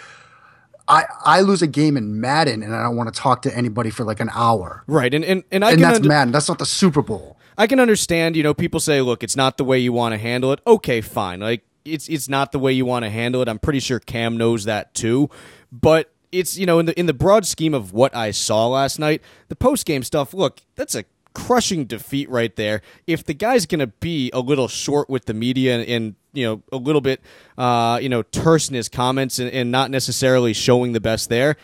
I 0.89 1.05
I 1.23 1.39
lose 1.39 1.61
a 1.61 1.67
game 1.67 1.95
in 1.95 2.19
Madden, 2.19 2.61
and 2.61 2.75
I 2.75 2.83
don't 2.83 2.97
want 2.97 3.13
to 3.13 3.17
talk 3.17 3.43
to 3.43 3.57
anybody 3.57 3.89
for 3.91 4.03
like 4.03 4.19
an 4.19 4.29
hour. 4.33 4.83
Right, 4.87 5.13
and 5.13 5.23
and, 5.23 5.43
and 5.51 5.63
I 5.63 5.71
And 5.71 5.81
that's 5.81 5.95
under- 5.95 6.09
Madden. 6.09 6.33
That's 6.33 6.49
not 6.49 6.59
the 6.59 6.65
Super 6.65 7.01
Bowl. 7.01 7.37
I 7.57 7.67
can 7.67 7.79
understand. 7.79 8.35
You 8.35 8.43
know, 8.43 8.53
people 8.53 8.79
say, 8.79 9.01
"Look, 9.01 9.23
it's 9.23 9.35
not 9.35 9.57
the 9.57 9.63
way 9.63 9.79
you 9.79 9.93
want 9.93 10.13
to 10.13 10.17
handle 10.17 10.51
it." 10.51 10.59
Okay, 10.65 11.01
fine. 11.01 11.39
Like 11.39 11.63
it's 11.85 12.07
it's 12.07 12.29
not 12.29 12.51
the 12.51 12.59
way 12.59 12.73
you 12.73 12.85
want 12.85 13.03
to 13.03 13.09
handle 13.09 13.41
it. 13.41 13.47
I'm 13.47 13.59
pretty 13.59 13.79
sure 13.79 13.99
Cam 13.99 14.37
knows 14.37 14.65
that 14.65 14.93
too, 14.93 15.29
but. 15.71 16.09
It's 16.35 16.57
you 16.57 16.65
know 16.65 16.79
in 16.79 16.87
the 16.87 16.99
in 16.99 17.05
the 17.05 17.13
broad 17.13 17.45
scheme 17.45 17.75
of 17.75 17.93
what 17.93 18.15
I 18.15 18.31
saw 18.31 18.65
last 18.65 18.97
night, 18.97 19.21
the 19.49 19.55
post 19.55 19.85
game 19.85 20.01
stuff. 20.01 20.33
Look, 20.33 20.61
that's 20.73 20.95
a 20.95 21.05
crushing 21.33 21.85
defeat 21.85 22.29
right 22.29 22.55
there. 22.55 22.81
If 23.07 23.23
the 23.23 23.33
guy's 23.33 23.65
going 23.65 23.79
to 23.79 23.87
be 23.87 24.29
a 24.33 24.39
little 24.39 24.67
short 24.67 25.09
with 25.09 25.25
the 25.25 25.33
media 25.33 25.79
and, 25.79 25.87
and 25.87 26.15
you 26.31 26.45
know 26.45 26.63
a 26.71 26.77
little 26.77 27.01
bit 27.01 27.21
uh, 27.57 27.99
you 28.01 28.09
know 28.09 28.23
terse 28.23 28.69
in 28.69 28.75
his 28.75 28.89
comments 28.89 29.39
and, 29.39 29.51
and 29.51 29.71
not 29.71 29.91
necessarily 29.91 30.53
showing 30.53 30.93
the 30.93 31.01
best 31.01 31.29
there, 31.29 31.57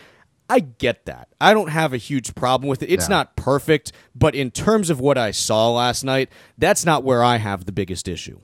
I 0.49 0.59
get 0.59 1.05
that. 1.05 1.29
I 1.39 1.53
don't 1.53 1.69
have 1.69 1.93
a 1.93 1.97
huge 1.97 2.33
problem 2.35 2.67
with 2.69 2.81
it. 2.81 2.89
It's 2.89 3.05
Yeah. 3.05 3.15
not 3.17 3.35
perfect, 3.35 3.91
but 4.15 4.33
in 4.33 4.49
terms 4.51 4.89
of 4.89 4.99
what 4.99 5.17
I 5.17 5.31
saw 5.31 5.71
last 5.71 6.03
night, 6.03 6.29
that's 6.57 6.85
not 6.85 7.03
where 7.03 7.23
I 7.23 7.37
have 7.37 7.65
the 7.65 7.71
biggest 7.71 8.07
issue. 8.07 8.39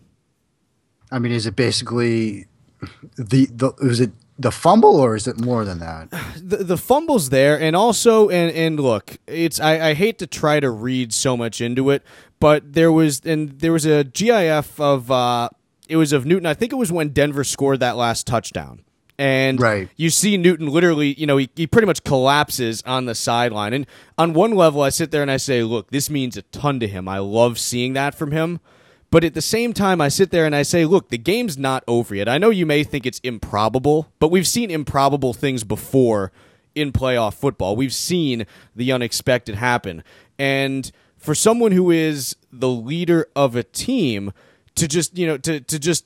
I 1.11 1.19
mean, 1.19 1.31
is 1.31 1.45
it 1.47 1.55
basically 1.55 2.45
the 3.17 3.47
the 3.51 3.71
is 3.81 3.99
it 3.99 4.11
the 4.37 4.51
fumble 4.51 4.97
or 4.97 5.15
is 5.15 5.27
it 5.27 5.39
more 5.39 5.63
than 5.65 5.79
that? 5.79 6.09
the, 6.41 6.57
the 6.57 6.77
fumbles 6.77 7.29
there 7.29 7.59
and 7.59 7.75
also 7.75 8.29
and 8.29 8.51
and 8.55 8.79
look 8.79 9.17
it's 9.27 9.59
I, 9.59 9.89
I 9.89 9.93
hate 9.93 10.19
to 10.19 10.27
try 10.27 10.59
to 10.59 10.69
read 10.69 11.13
so 11.13 11.37
much 11.37 11.61
into 11.61 11.89
it 11.89 12.03
but 12.39 12.73
there 12.73 12.91
was 12.91 13.21
and 13.23 13.59
there 13.59 13.71
was 13.71 13.85
a 13.85 14.03
gif 14.03 14.79
of 14.79 15.09
uh 15.09 15.49
it 15.87 15.95
was 15.95 16.11
of 16.11 16.25
newton 16.25 16.45
i 16.45 16.53
think 16.53 16.73
it 16.73 16.75
was 16.75 16.91
when 16.91 17.09
denver 17.09 17.45
scored 17.45 17.79
that 17.79 17.95
last 17.95 18.27
touchdown 18.27 18.81
and 19.17 19.59
Right. 19.61 19.89
you 19.95 20.09
see 20.09 20.37
newton 20.37 20.67
literally 20.67 21.13
you 21.13 21.25
know 21.25 21.37
he, 21.37 21.49
he 21.55 21.67
pretty 21.67 21.85
much 21.85 22.03
collapses 22.03 22.81
on 22.85 23.05
the 23.05 23.15
sideline 23.15 23.73
and 23.73 23.87
on 24.17 24.33
one 24.33 24.51
level 24.51 24.81
i 24.81 24.89
sit 24.89 25.11
there 25.11 25.21
and 25.21 25.31
i 25.31 25.37
say 25.37 25.63
look 25.63 25.89
this 25.91 26.09
means 26.09 26.35
a 26.35 26.41
ton 26.43 26.79
to 26.81 26.87
him 26.87 27.07
i 27.07 27.17
love 27.19 27.57
seeing 27.57 27.93
that 27.93 28.13
from 28.15 28.31
him 28.31 28.59
but 29.11 29.23
at 29.23 29.33
the 29.33 29.41
same 29.41 29.71
time, 29.71 30.01
I 30.01 30.09
sit 30.09 30.31
there 30.31 30.45
and 30.45 30.53
I 30.53 30.63
say, 30.63 30.83
look, 30.83 31.07
the 31.07 31.17
game's 31.17 31.57
not 31.57 31.85
over 31.87 32.13
yet. 32.15 32.27
I 32.27 32.37
know 32.37 32.49
you 32.49 32.65
may 32.65 32.83
think 32.83 33.05
it's 33.05 33.19
improbable, 33.19 34.11
but 34.19 34.29
we've 34.29 34.47
seen 34.47 34.69
improbable 34.69 35.33
things 35.33 35.63
before 35.63 36.33
in 36.73 36.91
playoff 36.91 37.35
football. 37.35 37.77
We've 37.77 37.93
seen 37.93 38.45
the 38.75 38.91
unexpected 38.91 39.55
happen. 39.55 40.03
And 40.37 40.91
for 41.15 41.33
someone 41.33 41.71
who 41.71 41.91
is 41.91 42.35
the 42.51 42.67
leader 42.67 43.27
of 43.37 43.55
a 43.55 43.63
team 43.63 44.33
to 44.75 44.85
just, 44.85 45.17
you 45.17 45.27
know, 45.27 45.37
to, 45.37 45.61
to 45.61 45.79
just 45.79 46.05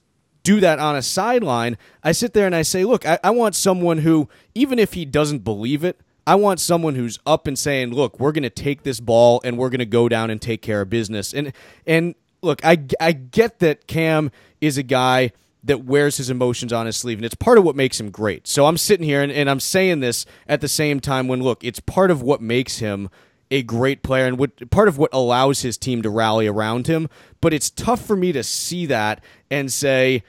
do 0.50 0.60
that 0.60 0.80
on 0.80 0.96
a 0.96 1.02
sideline, 1.04 1.78
I 2.04 2.12
sit 2.12 2.34
there 2.34 2.48
and 2.48 2.56
I 2.56 2.64
say, 2.64 2.84
look, 2.84 3.06
I, 3.06 3.20
I 3.24 3.30
want 3.30 3.54
someone 3.54 4.00
who, 4.00 4.28
even 4.56 4.80
if 4.80 4.94
he 4.94 5.06
doesn't 5.06 5.44
believe 5.44 5.84
it, 5.84 6.02
I 6.26 6.34
want 6.34 6.60
someone 6.60 6.96
who's 6.96 7.20
up 7.24 7.46
and 7.46 7.58
saying, 7.58 7.92
"Look, 7.92 8.20
we're 8.20 8.32
going 8.32 8.44
to 8.44 8.50
take 8.52 8.84
this 8.84 9.00
ball 9.00 9.42
and 9.44 9.58
we're 9.58 9.70
going 9.70 9.80
to 9.80 9.86
go 9.86 10.10
down 10.10 10.30
and 10.30 10.40
take 10.40 10.62
care 10.62 10.82
of 10.82 10.90
business." 10.90 11.34
And 11.34 11.54
and 11.88 12.14
look, 12.42 12.64
I 12.64 12.78
I 13.00 13.12
get 13.14 13.60
that 13.60 13.88
Cam 13.88 14.32
is 14.62 14.78
a 14.78 14.84
guy 14.84 15.32
that 15.64 15.86
wears 15.86 16.18
his 16.18 16.30
emotions 16.30 16.72
on 16.72 16.86
his 16.86 16.98
sleeve, 16.98 17.18
and 17.18 17.26
it's 17.26 17.36
part 17.36 17.58
of 17.58 17.64
what 17.64 17.76
makes 17.76 18.00
him 18.00 18.12
great. 18.12 18.48
So 18.48 18.68
I'm 18.68 18.78
sitting 18.78 19.06
here 19.06 19.24
and, 19.24 19.32
and 19.32 19.50
I'm 19.50 19.60
saying 19.60 20.02
this 20.02 20.28
at 20.48 20.62
the 20.62 20.68
same 20.68 21.00
time 21.00 21.28
when 21.28 21.42
look, 21.42 21.64
it's 21.64 21.80
part 21.80 22.12
of 22.12 22.22
what 22.22 22.42
makes 22.42 22.78
him 22.78 23.10
a 23.52 23.64
great 23.64 24.04
player 24.04 24.26
and 24.26 24.38
what 24.38 24.70
part 24.70 24.88
of 24.88 24.98
what 24.98 25.10
allows 25.14 25.62
his 25.62 25.78
team 25.78 26.02
to 26.04 26.10
rally 26.10 26.48
around 26.48 26.88
him. 26.88 27.08
But 27.42 27.54
it's 27.54 27.70
tough 27.70 28.06
for 28.06 28.16
me 28.16 28.32
to 28.34 28.44
see 28.44 28.86
that 28.88 29.24
and 29.50 29.74
say 29.74 30.24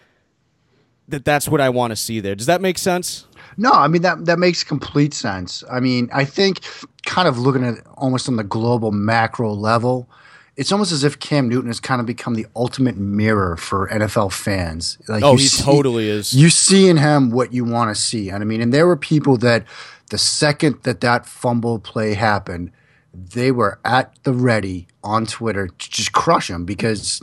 that 1.11 1.25
that's 1.25 1.49
what 1.49 1.61
I 1.61 1.69
want 1.69 1.91
to 1.91 1.97
see 1.97 2.21
there. 2.21 2.35
Does 2.35 2.47
that 2.47 2.61
make 2.61 2.79
sense? 2.79 3.27
No, 3.57 3.73
I 3.73 3.89
mean 3.89 4.03
that 4.03 4.25
that 4.27 4.39
makes 4.39 4.65
complete 4.65 5.13
sense. 5.13 5.63
I 5.71 5.81
mean, 5.81 6.09
I 6.13 6.25
think 6.25 6.61
kind 7.05 7.29
of 7.29 7.39
looking 7.39 7.65
at 7.65 7.75
almost 7.95 8.29
on 8.29 8.37
the 8.37 8.45
global 8.45 8.93
macro 8.93 9.53
level, 9.53 10.09
it's 10.57 10.73
almost 10.73 10.93
as 10.93 11.05
if 11.05 11.19
Cam 11.19 11.49
Newton 11.49 11.69
has 11.69 11.81
kind 11.81 12.01
of 12.01 12.07
become 12.07 12.35
the 12.35 12.47
ultimate 12.55 12.97
mirror 12.97 13.57
for 13.57 13.89
NFL 13.89 14.33
fans. 14.33 14.99
Like 15.09 15.23
oh, 15.23 15.37
he 15.37 15.47
see, 15.47 15.63
totally 15.63 16.09
is. 16.09 16.35
You 16.35 16.51
see 16.51 16.89
in 16.89 16.97
him 16.97 17.31
what 17.31 17.53
you 17.53 17.65
want 17.65 17.95
to 17.95 18.01
see, 18.01 18.31
and 18.31 18.43
I 18.43 18.47
mean, 18.47 18.61
and 18.61 18.73
there 18.73 18.87
were 18.87 18.97
people 18.97 19.37
that 19.39 19.65
the 20.11 20.19
second 20.19 20.83
that 20.83 21.01
that 21.01 21.27
fumble 21.27 21.79
play 21.79 22.15
happened, 22.15 22.73
they 23.13 23.51
were 23.51 23.79
at 23.85 24.15
the 24.23 24.33
ready 24.33 24.87
on 25.03 25.27
Twitter 25.27 25.69
to 25.69 25.91
just 25.91 26.13
crush 26.13 26.51
him 26.51 26.65
because 26.65 27.23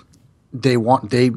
they 0.53 0.77
want 0.77 1.09
they 1.09 1.31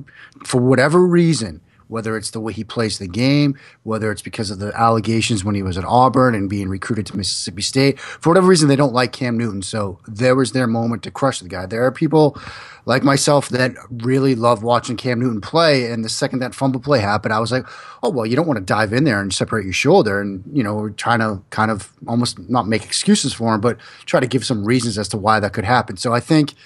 for 0.44 0.60
whatever 0.60 1.06
reason 1.06 1.60
whether 1.90 2.16
it's 2.16 2.30
the 2.30 2.40
way 2.40 2.52
he 2.52 2.64
plays 2.64 2.98
the 2.98 3.08
game, 3.08 3.58
whether 3.82 4.12
it's 4.12 4.22
because 4.22 4.50
of 4.50 4.60
the 4.60 4.72
allegations 4.78 5.44
when 5.44 5.54
he 5.54 5.62
was 5.62 5.76
at 5.76 5.84
Auburn 5.84 6.34
and 6.34 6.48
being 6.48 6.68
recruited 6.68 7.04
to 7.06 7.16
Mississippi 7.16 7.62
State. 7.62 7.98
For 7.98 8.30
whatever 8.30 8.46
reason, 8.46 8.68
they 8.68 8.76
don't 8.76 8.92
like 8.92 9.12
Cam 9.12 9.36
Newton. 9.36 9.62
So 9.62 9.98
there 10.06 10.36
was 10.36 10.52
their 10.52 10.66
moment 10.66 11.02
to 11.02 11.10
crush 11.10 11.40
the 11.40 11.48
guy. 11.48 11.66
There 11.66 11.84
are 11.84 11.90
people 11.90 12.40
like 12.86 13.02
myself 13.02 13.48
that 13.50 13.74
really 13.90 14.34
love 14.34 14.62
watching 14.62 14.96
Cam 14.96 15.20
Newton 15.20 15.40
play. 15.40 15.90
And 15.90 16.04
the 16.04 16.08
second 16.08 16.38
that 16.38 16.54
fumble 16.54 16.80
play 16.80 17.00
happened, 17.00 17.34
I 17.34 17.40
was 17.40 17.52
like, 17.52 17.66
oh, 18.02 18.10
well, 18.10 18.24
you 18.24 18.36
don't 18.36 18.46
want 18.46 18.58
to 18.58 18.64
dive 18.64 18.92
in 18.92 19.04
there 19.04 19.20
and 19.20 19.34
separate 19.34 19.64
your 19.64 19.72
shoulder. 19.72 20.20
And, 20.20 20.44
you 20.52 20.62
know, 20.62 20.76
we're 20.76 20.90
trying 20.90 21.18
to 21.18 21.42
kind 21.50 21.70
of 21.70 21.92
almost 22.06 22.38
not 22.48 22.68
make 22.68 22.84
excuses 22.84 23.34
for 23.34 23.54
him, 23.54 23.60
but 23.60 23.78
try 24.06 24.20
to 24.20 24.26
give 24.26 24.46
some 24.46 24.64
reasons 24.64 24.96
as 24.96 25.08
to 25.08 25.18
why 25.18 25.40
that 25.40 25.52
could 25.52 25.64
happen. 25.64 25.96
So 25.96 26.14
I 26.14 26.20
think– 26.20 26.54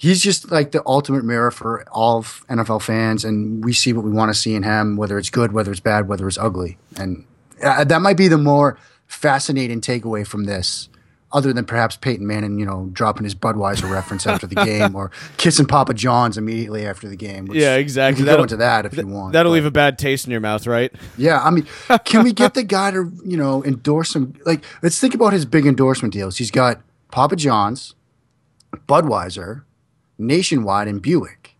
he's 0.00 0.22
just 0.22 0.50
like 0.50 0.72
the 0.72 0.82
ultimate 0.86 1.24
mirror 1.24 1.50
for 1.50 1.84
all 1.90 2.22
NFL 2.22 2.80
fans, 2.80 3.22
and 3.24 3.62
we 3.62 3.74
see 3.74 3.92
what 3.92 4.04
we 4.04 4.10
want 4.10 4.30
to 4.30 4.34
see 4.34 4.54
in 4.54 4.62
him, 4.62 4.96
whether 4.96 5.18
it's 5.18 5.28
good, 5.28 5.52
whether 5.52 5.70
it's 5.70 5.80
bad, 5.80 6.08
whether 6.08 6.26
it's 6.26 6.38
ugly, 6.38 6.78
and 6.96 7.24
uh, 7.62 7.84
that 7.84 8.00
might 8.00 8.16
be 8.16 8.26
the 8.26 8.38
more 8.38 8.78
fascinating 9.06 9.80
takeaway 9.80 10.26
from 10.26 10.44
this. 10.44 10.88
Other 11.32 11.52
than 11.52 11.64
perhaps 11.64 11.96
Peyton 11.96 12.26
Manning, 12.26 12.58
you 12.58 12.66
know, 12.66 12.88
dropping 12.92 13.22
his 13.22 13.36
Budweiser 13.36 13.88
reference 13.88 14.26
after 14.26 14.48
the 14.48 14.54
game, 14.64 14.96
or 14.96 15.12
kissing 15.36 15.64
Papa 15.64 15.94
John's 15.94 16.36
immediately 16.36 16.84
after 16.84 17.08
the 17.08 17.14
game. 17.14 17.46
yeah, 17.52 17.76
exactly. 17.76 18.22
We 18.22 18.26
can 18.26 18.36
go 18.36 18.42
into 18.42 18.56
that 18.56 18.84
if 18.84 18.96
you 18.96 19.06
want. 19.06 19.34
That'll 19.34 19.52
but, 19.52 19.54
leave 19.54 19.64
a 19.64 19.70
bad 19.70 19.96
taste 19.96 20.24
in 20.24 20.32
your 20.32 20.40
mouth, 20.40 20.66
right? 20.66 20.92
Yeah, 21.16 21.40
I 21.40 21.50
mean, 21.50 21.68
can 22.04 22.24
we 22.24 22.32
get 22.32 22.54
the 22.54 22.62
guy 22.64 22.90
to, 22.90 23.12
you 23.24 23.36
know, 23.36 23.62
endorse 23.62 24.16
him? 24.16 24.34
Like, 24.44 24.64
let's 24.82 24.98
think 24.98 25.14
about 25.14 25.32
his 25.32 25.44
big 25.44 25.66
endorsement 25.66 26.12
deals. 26.12 26.38
He's 26.38 26.50
got 26.50 26.80
Papa 27.12 27.36
John's, 27.36 27.94
Budweiser, 28.88 29.62
Nationwide 30.20 30.88
in 30.88 30.98
Buick. 30.98 31.56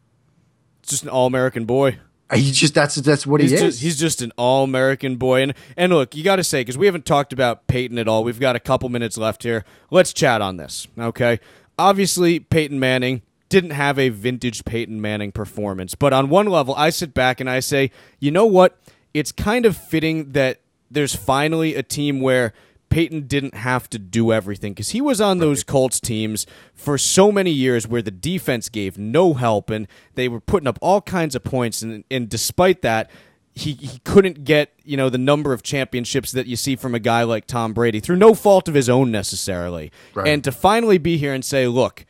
Just 0.82 1.02
an 1.02 1.08
all 1.08 1.26
American 1.26 1.64
boy. 1.64 1.98
He 2.32 2.52
just 2.52 2.74
that's 2.74 2.94
that's 2.94 3.26
what 3.26 3.40
he's 3.40 3.50
he 3.50 3.56
is. 3.56 3.62
Just, 3.62 3.82
he's 3.82 3.98
just 3.98 4.22
an 4.22 4.32
all 4.36 4.62
American 4.62 5.16
boy. 5.16 5.42
And 5.42 5.54
and 5.76 5.92
look, 5.92 6.14
you 6.14 6.22
got 6.22 6.36
to 6.36 6.44
say 6.44 6.60
because 6.60 6.78
we 6.78 6.86
haven't 6.86 7.04
talked 7.04 7.32
about 7.32 7.66
Peyton 7.66 7.98
at 7.98 8.06
all. 8.06 8.22
We've 8.22 8.38
got 8.38 8.54
a 8.54 8.60
couple 8.60 8.88
minutes 8.88 9.18
left 9.18 9.42
here. 9.42 9.64
Let's 9.90 10.12
chat 10.12 10.40
on 10.40 10.56
this. 10.56 10.86
Okay, 10.96 11.40
obviously 11.78 12.38
Peyton 12.38 12.78
Manning 12.78 13.22
didn't 13.48 13.70
have 13.70 13.98
a 13.98 14.10
vintage 14.10 14.64
Peyton 14.64 15.00
Manning 15.00 15.32
performance, 15.32 15.96
but 15.96 16.12
on 16.12 16.28
one 16.28 16.46
level, 16.46 16.74
I 16.76 16.90
sit 16.90 17.14
back 17.14 17.40
and 17.40 17.50
I 17.50 17.58
say, 17.58 17.90
you 18.20 18.30
know 18.30 18.46
what? 18.46 18.78
It's 19.12 19.32
kind 19.32 19.66
of 19.66 19.76
fitting 19.76 20.32
that 20.32 20.60
there's 20.88 21.16
finally 21.16 21.74
a 21.74 21.82
team 21.82 22.20
where 22.20 22.52
Peyton 22.90 23.26
didn't 23.26 23.54
have 23.54 23.88
to 23.90 23.98
do 23.98 24.32
everything 24.32 24.72
because 24.72 24.90
he 24.90 25.00
was 25.00 25.20
on 25.20 25.38
those 25.38 25.64
Colts 25.64 26.00
teams 26.00 26.46
for 26.74 26.98
so 26.98 27.32
many 27.32 27.52
years 27.52 27.88
where 27.88 28.02
the 28.02 28.10
defense 28.10 28.68
gave 28.68 28.98
no 28.98 29.34
help 29.34 29.70
and 29.70 29.88
they 30.14 30.28
were 30.28 30.40
putting 30.40 30.66
up 30.66 30.78
all 30.82 31.00
kinds 31.00 31.34
of 31.34 31.44
points. 31.44 31.82
And, 31.82 32.04
and 32.10 32.28
despite 32.28 32.82
that, 32.82 33.10
he, 33.54 33.72
he 33.72 33.98
couldn't 34.00 34.44
get 34.44 34.72
you 34.84 34.96
know 34.96 35.08
the 35.08 35.18
number 35.18 35.52
of 35.52 35.62
championships 35.62 36.32
that 36.32 36.46
you 36.46 36.56
see 36.56 36.76
from 36.76 36.94
a 36.94 37.00
guy 37.00 37.22
like 37.22 37.46
Tom 37.46 37.72
Brady 37.72 38.00
through 38.00 38.16
no 38.16 38.34
fault 38.34 38.68
of 38.68 38.74
his 38.74 38.88
own 38.88 39.10
necessarily. 39.10 39.90
Right. 40.14 40.28
And 40.28 40.44
to 40.44 40.52
finally 40.52 40.98
be 40.98 41.16
here 41.16 41.32
and 41.32 41.44
say, 41.44 41.66
look, 41.66 42.04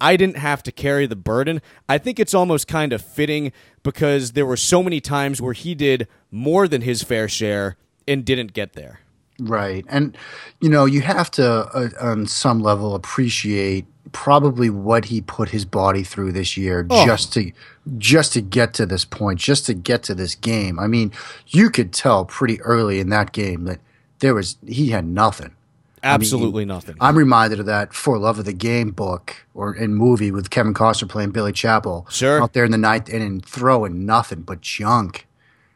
I 0.00 0.16
didn't 0.16 0.38
have 0.38 0.62
to 0.64 0.72
carry 0.72 1.06
the 1.06 1.16
burden. 1.16 1.60
I 1.88 1.98
think 1.98 2.18
it's 2.18 2.34
almost 2.34 2.66
kind 2.66 2.92
of 2.92 3.02
fitting 3.02 3.52
because 3.82 4.32
there 4.32 4.46
were 4.46 4.56
so 4.56 4.82
many 4.82 5.00
times 5.00 5.42
where 5.42 5.52
he 5.52 5.74
did 5.74 6.08
more 6.30 6.66
than 6.66 6.82
his 6.82 7.02
fair 7.02 7.28
share 7.28 7.76
and 8.08 8.24
didn't 8.24 8.52
get 8.52 8.72
there. 8.72 9.00
Right. 9.40 9.84
And, 9.88 10.16
you 10.60 10.68
know, 10.68 10.84
you 10.84 11.00
have 11.00 11.30
to, 11.32 11.46
uh, 11.46 11.88
on 12.00 12.26
some 12.26 12.60
level, 12.60 12.94
appreciate 12.94 13.86
probably 14.12 14.70
what 14.70 15.06
he 15.06 15.20
put 15.20 15.50
his 15.50 15.64
body 15.64 16.02
through 16.02 16.32
this 16.32 16.56
year 16.56 16.86
oh. 16.90 17.06
just 17.06 17.32
to 17.32 17.52
just 17.98 18.32
to 18.32 18.40
get 18.40 18.74
to 18.74 18.86
this 18.86 19.04
point 19.04 19.38
just 19.38 19.66
to 19.66 19.74
get 19.74 20.02
to 20.02 20.14
this 20.14 20.34
game 20.34 20.78
i 20.78 20.86
mean 20.86 21.12
you 21.48 21.70
could 21.70 21.92
tell 21.92 22.24
pretty 22.24 22.60
early 22.62 22.98
in 22.98 23.08
that 23.08 23.32
game 23.32 23.64
that 23.64 23.78
there 24.18 24.34
was 24.34 24.56
he 24.66 24.88
had 24.88 25.04
nothing 25.04 25.54
absolutely 26.02 26.62
I 26.62 26.64
mean, 26.64 26.68
nothing 26.68 26.96
i'm 27.00 27.16
reminded 27.16 27.60
of 27.60 27.66
that 27.66 27.94
for 27.94 28.18
love 28.18 28.38
of 28.38 28.46
the 28.46 28.52
game 28.52 28.90
book 28.90 29.36
or 29.54 29.74
in 29.74 29.94
movie 29.94 30.32
with 30.32 30.50
kevin 30.50 30.74
costner 30.74 31.08
playing 31.08 31.30
billy 31.30 31.52
chapel 31.52 32.06
sure 32.10 32.42
out 32.42 32.52
there 32.52 32.64
in 32.64 32.72
the 32.72 32.78
ninth 32.78 33.08
inning 33.08 33.40
throwing 33.40 34.06
nothing 34.06 34.40
but 34.42 34.60
junk 34.60 35.26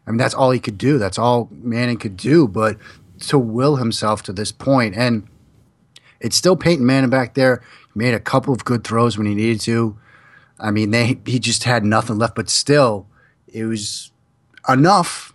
I 0.06 0.10
mean, 0.10 0.18
that's 0.18 0.34
all 0.34 0.50
he 0.50 0.60
could 0.60 0.76
do. 0.76 0.98
That's 0.98 1.18
all 1.18 1.48
Manning 1.50 1.96
could 1.96 2.16
do. 2.16 2.46
But 2.46 2.76
to 3.20 3.38
will 3.38 3.76
himself 3.76 4.22
to 4.24 4.32
this 4.32 4.52
point. 4.52 4.96
And 4.96 5.28
it's 6.20 6.36
still 6.36 6.56
Peyton 6.56 6.84
Manning 6.84 7.10
back 7.10 7.34
there. 7.34 7.62
He 7.92 7.98
made 7.98 8.14
a 8.14 8.20
couple 8.20 8.52
of 8.52 8.64
good 8.64 8.84
throws 8.84 9.16
when 9.16 9.26
he 9.26 9.34
needed 9.34 9.60
to. 9.62 9.98
I 10.58 10.70
mean, 10.70 10.90
they 10.90 11.18
he 11.26 11.38
just 11.38 11.64
had 11.64 11.84
nothing 11.84 12.18
left, 12.18 12.34
but 12.34 12.48
still, 12.48 13.06
it 13.48 13.64
was 13.64 14.12
enough 14.68 15.34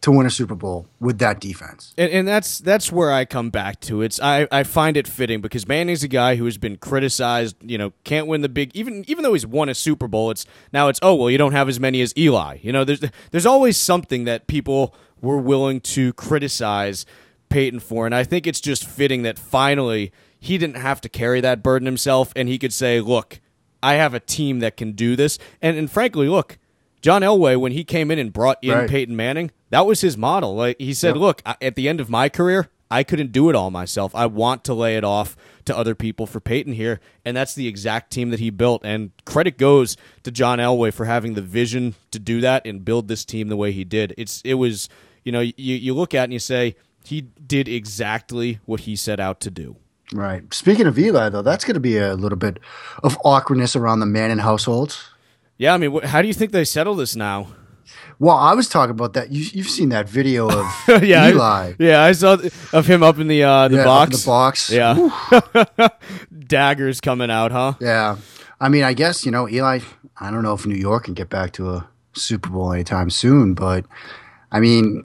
to 0.00 0.12
win 0.12 0.26
a 0.26 0.30
Super 0.30 0.54
Bowl 0.54 0.86
with 1.00 1.18
that 1.18 1.40
defense. 1.40 1.92
And, 1.98 2.10
and, 2.12 2.28
that's 2.28 2.58
that's 2.60 2.92
where 2.92 3.12
I 3.12 3.24
come 3.24 3.50
back 3.50 3.80
to. 3.80 4.02
It's 4.02 4.20
I, 4.20 4.46
I 4.52 4.62
find 4.62 4.96
it 4.96 5.08
fitting 5.08 5.40
because 5.40 5.66
Manning's 5.66 6.04
a 6.04 6.08
guy 6.08 6.36
who 6.36 6.44
has 6.44 6.56
been 6.56 6.76
criticized. 6.76 7.56
You 7.60 7.78
know, 7.78 7.92
can't 8.04 8.26
win 8.26 8.42
the 8.42 8.48
big 8.48 8.70
even 8.74 9.04
even 9.08 9.24
though 9.24 9.32
he's 9.32 9.46
won 9.46 9.68
a 9.68 9.74
Super 9.74 10.06
Bowl. 10.06 10.30
It's 10.30 10.46
now 10.72 10.88
it's 10.88 11.00
oh 11.02 11.14
well 11.14 11.30
you 11.30 11.38
don't 11.38 11.52
have 11.52 11.68
as 11.68 11.80
many 11.80 12.00
as 12.00 12.14
Eli. 12.16 12.58
You 12.62 12.72
know, 12.72 12.84
there's 12.84 13.02
there's 13.32 13.46
always 13.46 13.76
something 13.76 14.24
that 14.24 14.46
people 14.46 14.94
were 15.20 15.38
willing 15.38 15.80
to 15.80 16.12
criticize 16.14 17.06
Peyton 17.48 17.80
for. 17.80 18.06
And 18.06 18.14
I 18.14 18.24
think 18.24 18.46
it's 18.46 18.60
just 18.60 18.86
fitting 18.86 19.22
that 19.22 19.38
finally 19.38 20.12
he 20.38 20.58
didn't 20.58 20.76
have 20.76 21.00
to 21.02 21.08
carry 21.08 21.40
that 21.40 21.62
burden 21.62 21.86
himself 21.86 22.32
and 22.36 22.48
he 22.48 22.58
could 22.58 22.72
say, 22.72 23.00
look, 23.00 23.40
I 23.82 23.94
have 23.94 24.14
a 24.14 24.20
team 24.20 24.60
that 24.60 24.76
can 24.76 24.92
do 24.92 25.16
this. 25.16 25.38
And, 25.62 25.76
and 25.76 25.90
frankly, 25.90 26.28
look, 26.28 26.58
John 27.00 27.22
Elway, 27.22 27.58
when 27.58 27.72
he 27.72 27.84
came 27.84 28.10
in 28.10 28.18
and 28.18 28.32
brought 28.32 28.58
in 28.62 28.72
right. 28.72 28.90
Peyton 28.90 29.14
Manning, 29.14 29.50
that 29.70 29.86
was 29.86 30.00
his 30.00 30.16
model. 30.16 30.54
Like 30.54 30.76
he 30.80 30.94
said, 30.94 31.14
yep. 31.14 31.16
look, 31.16 31.42
at 31.44 31.74
the 31.76 31.88
end 31.88 32.00
of 32.00 32.10
my 32.10 32.28
career, 32.28 32.70
I 32.90 33.02
couldn't 33.02 33.32
do 33.32 33.50
it 33.50 33.56
all 33.56 33.70
myself. 33.70 34.14
I 34.14 34.26
want 34.26 34.64
to 34.64 34.74
lay 34.74 34.96
it 34.96 35.04
off 35.04 35.36
to 35.66 35.76
other 35.76 35.94
people 35.94 36.26
for 36.26 36.40
Peyton 36.40 36.72
here, 36.72 37.00
and 37.24 37.36
that's 37.36 37.54
the 37.54 37.68
exact 37.68 38.10
team 38.10 38.30
that 38.30 38.40
he 38.40 38.48
built. 38.50 38.82
And 38.84 39.10
credit 39.26 39.58
goes 39.58 39.96
to 40.22 40.30
John 40.30 40.58
Elway 40.58 40.92
for 40.92 41.04
having 41.04 41.34
the 41.34 41.42
vision 41.42 41.94
to 42.10 42.18
do 42.18 42.40
that 42.40 42.66
and 42.66 42.84
build 42.84 43.08
this 43.08 43.24
team 43.24 43.48
the 43.48 43.56
way 43.56 43.72
he 43.72 43.84
did. 43.84 44.14
It's 44.16 44.40
it 44.42 44.54
was 44.54 44.88
you 45.28 45.32
know 45.32 45.40
you 45.40 45.52
you 45.56 45.92
look 45.92 46.14
at 46.14 46.24
and 46.24 46.32
you 46.32 46.38
say 46.38 46.74
he 47.04 47.20
did 47.46 47.68
exactly 47.68 48.60
what 48.64 48.80
he 48.80 48.96
set 48.96 49.20
out 49.20 49.40
to 49.40 49.50
do. 49.50 49.76
Right. 50.14 50.42
Speaking 50.54 50.86
of 50.86 50.98
Eli, 50.98 51.28
though, 51.28 51.42
that's 51.42 51.66
going 51.66 51.74
to 51.74 51.80
be 51.80 51.98
a 51.98 52.14
little 52.14 52.38
bit 52.38 52.58
of 53.02 53.18
awkwardness 53.26 53.76
around 53.76 54.00
the 54.00 54.06
Manning 54.06 54.38
household. 54.38 54.96
Yeah, 55.58 55.74
I 55.74 55.76
mean, 55.76 55.92
wh- 55.92 56.04
how 56.06 56.22
do 56.22 56.28
you 56.28 56.32
think 56.32 56.52
they 56.52 56.64
settle 56.64 56.94
this 56.94 57.14
now? 57.14 57.48
Well, 58.18 58.38
I 58.38 58.54
was 58.54 58.70
talking 58.70 58.92
about 58.92 59.12
that. 59.12 59.30
You, 59.30 59.44
have 59.62 59.70
seen 59.70 59.90
that 59.90 60.08
video 60.08 60.48
of 60.48 60.64
yeah, 61.02 61.28
Eli? 61.28 61.44
I, 61.44 61.76
yeah, 61.78 62.02
I 62.02 62.12
saw 62.12 62.36
th- 62.36 62.50
of 62.72 62.86
him 62.86 63.02
up 63.02 63.18
in 63.18 63.28
the 63.28 63.42
uh, 63.42 63.68
the 63.68 63.76
yeah, 63.76 63.84
box. 63.84 64.22
the 64.22 64.26
box. 64.26 64.70
Yeah, 64.70 65.88
daggers 66.38 67.02
coming 67.02 67.30
out, 67.30 67.52
huh? 67.52 67.74
Yeah. 67.80 68.16
I 68.58 68.70
mean, 68.70 68.82
I 68.82 68.94
guess 68.94 69.26
you 69.26 69.30
know 69.30 69.46
Eli. 69.46 69.80
I 70.18 70.30
don't 70.30 70.42
know 70.42 70.54
if 70.54 70.64
New 70.64 70.74
York 70.74 71.04
can 71.04 71.12
get 71.12 71.28
back 71.28 71.52
to 71.54 71.68
a 71.68 71.88
Super 72.14 72.48
Bowl 72.48 72.72
anytime 72.72 73.10
soon, 73.10 73.52
but 73.52 73.84
I 74.50 74.60
mean, 74.60 75.04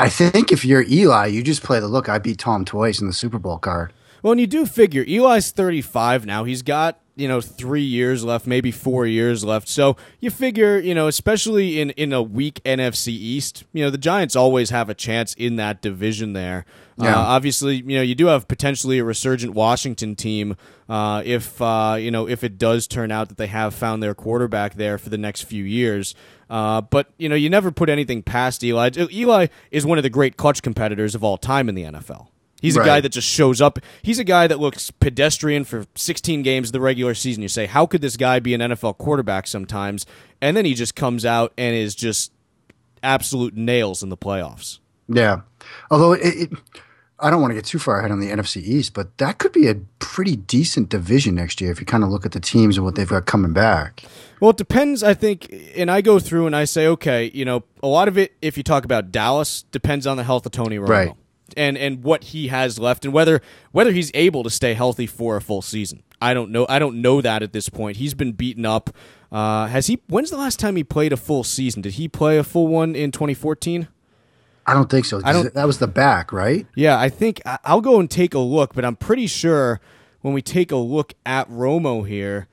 I 0.00 0.08
think 0.08 0.52
if 0.52 0.64
you're 0.64 0.84
Eli, 0.88 1.26
you 1.26 1.42
just 1.42 1.64
play 1.64 1.80
the 1.80 1.88
look. 1.88 2.08
I 2.08 2.18
beat 2.18 2.38
Tom 2.38 2.64
twice 2.64 3.00
in 3.00 3.08
the 3.08 3.12
Super 3.12 3.38
Bowl 3.38 3.58
card. 3.58 3.92
Well, 4.22 4.30
and 4.30 4.40
you 4.40 4.46
do 4.46 4.64
figure 4.64 5.04
Eli's 5.04 5.50
35 5.50 6.24
now. 6.24 6.44
He's 6.44 6.62
got 6.62 7.00
you 7.18 7.28
know 7.28 7.40
three 7.40 7.82
years 7.82 8.24
left, 8.24 8.46
maybe 8.46 8.70
four 8.70 9.06
years 9.06 9.44
left. 9.44 9.68
So 9.68 9.96
you 10.20 10.30
figure, 10.30 10.78
you 10.78 10.94
know, 10.94 11.08
especially 11.08 11.80
in 11.80 11.90
in 11.90 12.12
a 12.12 12.22
weak 12.22 12.62
NFC 12.64 13.08
East, 13.08 13.64
you 13.72 13.84
know, 13.84 13.90
the 13.90 13.98
Giants 13.98 14.36
always 14.36 14.70
have 14.70 14.88
a 14.88 14.94
chance 14.94 15.34
in 15.34 15.56
that 15.56 15.82
division 15.82 16.32
there. 16.32 16.64
Yeah. 16.96 17.16
Uh, 17.16 17.18
obviously, 17.18 17.76
you 17.76 17.96
know, 17.96 18.02
you 18.02 18.14
do 18.14 18.26
have 18.26 18.48
potentially 18.48 18.98
a 18.98 19.04
resurgent 19.04 19.54
Washington 19.54 20.16
team 20.16 20.56
uh, 20.88 21.22
if 21.24 21.60
uh, 21.60 21.96
you 21.98 22.10
know 22.10 22.28
if 22.28 22.44
it 22.44 22.56
does 22.56 22.86
turn 22.86 23.10
out 23.10 23.28
that 23.28 23.36
they 23.36 23.46
have 23.48 23.74
found 23.74 24.02
their 24.02 24.14
quarterback 24.14 24.74
there 24.74 24.96
for 24.96 25.10
the 25.10 25.18
next 25.18 25.42
few 25.42 25.64
years. 25.64 26.14
Uh, 26.48 26.80
but 26.80 27.10
you 27.18 27.28
know, 27.28 27.34
you 27.34 27.50
never 27.50 27.70
put 27.70 27.88
anything 27.88 28.22
past 28.22 28.64
Eli. 28.64 28.90
Eli 29.12 29.48
is 29.70 29.84
one 29.84 29.98
of 29.98 30.02
the 30.02 30.10
great 30.10 30.36
clutch 30.36 30.62
competitors 30.62 31.14
of 31.14 31.22
all 31.22 31.36
time 31.36 31.68
in 31.68 31.74
the 31.74 31.82
NFL. 31.82 32.28
He's 32.60 32.76
a 32.76 32.84
guy 32.84 33.00
that 33.00 33.10
just 33.10 33.28
shows 33.28 33.60
up. 33.60 33.78
He's 34.02 34.18
a 34.18 34.24
guy 34.24 34.46
that 34.46 34.58
looks 34.58 34.90
pedestrian 34.90 35.64
for 35.64 35.86
16 35.94 36.42
games 36.42 36.68
of 36.68 36.72
the 36.72 36.80
regular 36.80 37.14
season. 37.14 37.42
You 37.42 37.48
say, 37.48 37.66
how 37.66 37.86
could 37.86 38.00
this 38.00 38.16
guy 38.16 38.40
be 38.40 38.54
an 38.54 38.60
NFL 38.60 38.98
quarterback 38.98 39.46
sometimes? 39.46 40.06
And 40.40 40.56
then 40.56 40.64
he 40.64 40.74
just 40.74 40.96
comes 40.96 41.24
out 41.24 41.52
and 41.56 41.76
is 41.76 41.94
just 41.94 42.32
absolute 43.02 43.54
nails 43.56 44.02
in 44.02 44.08
the 44.08 44.16
playoffs. 44.16 44.80
Yeah. 45.08 45.42
Although 45.90 46.12
it, 46.12 46.20
it, 46.22 46.50
I 47.20 47.30
don't 47.30 47.40
want 47.40 47.52
to 47.52 47.54
get 47.54 47.64
too 47.64 47.78
far 47.78 47.98
ahead 47.98 48.10
on 48.10 48.20
the 48.20 48.30
NFC 48.30 48.62
East, 48.62 48.92
but 48.92 49.16
that 49.18 49.38
could 49.38 49.52
be 49.52 49.68
a 49.68 49.76
pretty 49.98 50.36
decent 50.36 50.88
division 50.88 51.34
next 51.34 51.60
year 51.60 51.70
if 51.70 51.80
you 51.80 51.86
kind 51.86 52.04
of 52.04 52.10
look 52.10 52.26
at 52.26 52.32
the 52.32 52.40
teams 52.40 52.76
and 52.76 52.84
what 52.84 52.94
they've 52.94 53.08
got 53.08 53.26
coming 53.26 53.52
back. 53.52 54.04
Well, 54.40 54.50
it 54.50 54.56
depends, 54.56 55.02
I 55.02 55.14
think, 55.14 55.52
and 55.76 55.90
I 55.90 56.00
go 56.00 56.18
through 56.18 56.46
and 56.46 56.54
I 56.54 56.64
say, 56.64 56.86
okay, 56.86 57.30
you 57.34 57.44
know, 57.44 57.64
a 57.82 57.88
lot 57.88 58.08
of 58.08 58.18
it, 58.18 58.34
if 58.40 58.56
you 58.56 58.62
talk 58.62 58.84
about 58.84 59.10
Dallas, 59.10 59.62
depends 59.72 60.06
on 60.06 60.16
the 60.16 60.24
health 60.24 60.46
of 60.46 60.52
Tony 60.52 60.76
Romo. 60.76 60.88
Right. 60.88 61.12
And 61.56 61.76
and 61.78 62.02
what 62.04 62.24
he 62.24 62.48
has 62.48 62.78
left 62.78 63.04
and 63.04 63.12
whether 63.14 63.40
whether 63.72 63.92
he's 63.92 64.10
able 64.14 64.42
to 64.42 64.50
stay 64.50 64.74
healthy 64.74 65.06
for 65.06 65.36
a 65.36 65.40
full 65.40 65.62
season. 65.62 66.02
I 66.20 66.34
don't 66.34 66.50
know. 66.50 66.66
I 66.68 66.78
don't 66.78 67.00
know 67.00 67.20
that 67.20 67.42
at 67.42 67.52
this 67.52 67.68
point. 67.68 67.96
He's 67.98 68.14
been 68.14 68.32
beaten 68.32 68.66
up. 68.66 68.90
Uh, 69.30 69.66
has 69.66 69.86
he? 69.86 70.00
When's 70.08 70.30
the 70.30 70.36
last 70.36 70.58
time 70.58 70.74
he 70.76 70.82
played 70.84 71.12
a 71.12 71.16
full 71.16 71.44
season? 71.44 71.82
Did 71.82 71.94
he 71.94 72.08
play 72.08 72.38
a 72.38 72.44
full 72.44 72.66
one 72.66 72.96
in 72.96 73.12
2014? 73.12 73.88
I 74.66 74.74
don't 74.74 74.90
think 74.90 75.04
so. 75.06 75.20
I 75.24 75.32
don't- 75.32 75.54
that 75.54 75.66
was 75.66 75.78
the 75.78 75.86
back, 75.86 76.32
right? 76.32 76.66
Yeah, 76.74 76.98
I 76.98 77.08
think 77.08 77.40
I'll 77.64 77.80
go 77.80 78.00
and 78.00 78.10
take 78.10 78.34
a 78.34 78.38
look, 78.38 78.74
but 78.74 78.84
I'm 78.84 78.96
pretty 78.96 79.26
sure 79.26 79.80
when 80.20 80.34
we 80.34 80.42
take 80.42 80.70
a 80.72 80.76
look 80.76 81.14
at 81.24 81.48
Romo 81.48 82.06
here, 82.06 82.48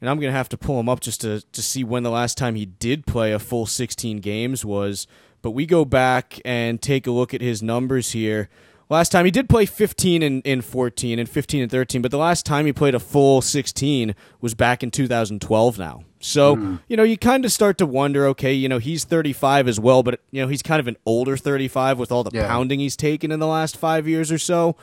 and 0.00 0.08
I'm 0.08 0.18
going 0.18 0.32
to 0.32 0.36
have 0.36 0.48
to 0.50 0.56
pull 0.56 0.80
him 0.80 0.88
up 0.88 1.00
just 1.00 1.20
to, 1.22 1.42
to 1.52 1.62
see 1.62 1.84
when 1.84 2.02
the 2.02 2.10
last 2.10 2.38
time 2.38 2.54
he 2.54 2.64
did 2.64 3.06
play 3.06 3.32
a 3.32 3.38
full 3.38 3.66
16 3.66 4.18
games 4.20 4.64
was. 4.64 5.06
But 5.42 5.52
we 5.52 5.66
go 5.66 5.84
back 5.84 6.38
and 6.44 6.80
take 6.80 7.06
a 7.06 7.10
look 7.10 7.32
at 7.34 7.40
his 7.40 7.62
numbers 7.62 8.12
here. 8.12 8.48
Last 8.90 9.12
time 9.12 9.24
he 9.24 9.30
did 9.30 9.48
play 9.48 9.66
15 9.66 10.20
in, 10.22 10.40
in 10.42 10.62
14 10.62 11.18
and 11.20 11.28
15 11.28 11.62
and 11.62 11.70
13, 11.70 12.02
but 12.02 12.10
the 12.10 12.18
last 12.18 12.44
time 12.44 12.66
he 12.66 12.72
played 12.72 12.94
a 12.94 12.98
full 12.98 13.40
16 13.40 14.16
was 14.40 14.54
back 14.54 14.82
in 14.82 14.90
2012 14.90 15.78
now. 15.78 16.02
So, 16.18 16.78
you 16.88 16.96
know, 16.96 17.04
you 17.04 17.16
kind 17.16 17.44
of 17.44 17.52
start 17.52 17.78
to 17.78 17.86
wonder, 17.86 18.26
okay, 18.26 18.52
you 18.52 18.68
know, 18.68 18.78
he's 18.78 19.04
35 19.04 19.68
as 19.68 19.78
well, 19.78 20.02
but, 20.02 20.20
you 20.32 20.42
know, 20.42 20.48
he's 20.48 20.60
kind 20.60 20.80
of 20.80 20.88
an 20.88 20.96
older 21.06 21.36
35 21.36 21.98
with 22.00 22.10
all 22.10 22.24
the 22.24 22.30
Yeah. 22.34 22.48
pounding 22.48 22.80
he's 22.80 22.96
taken 22.96 23.30
in 23.30 23.38
the 23.38 23.46
last 23.46 23.76
five 23.76 24.08
years 24.08 24.32
or 24.32 24.38
so. 24.38 24.74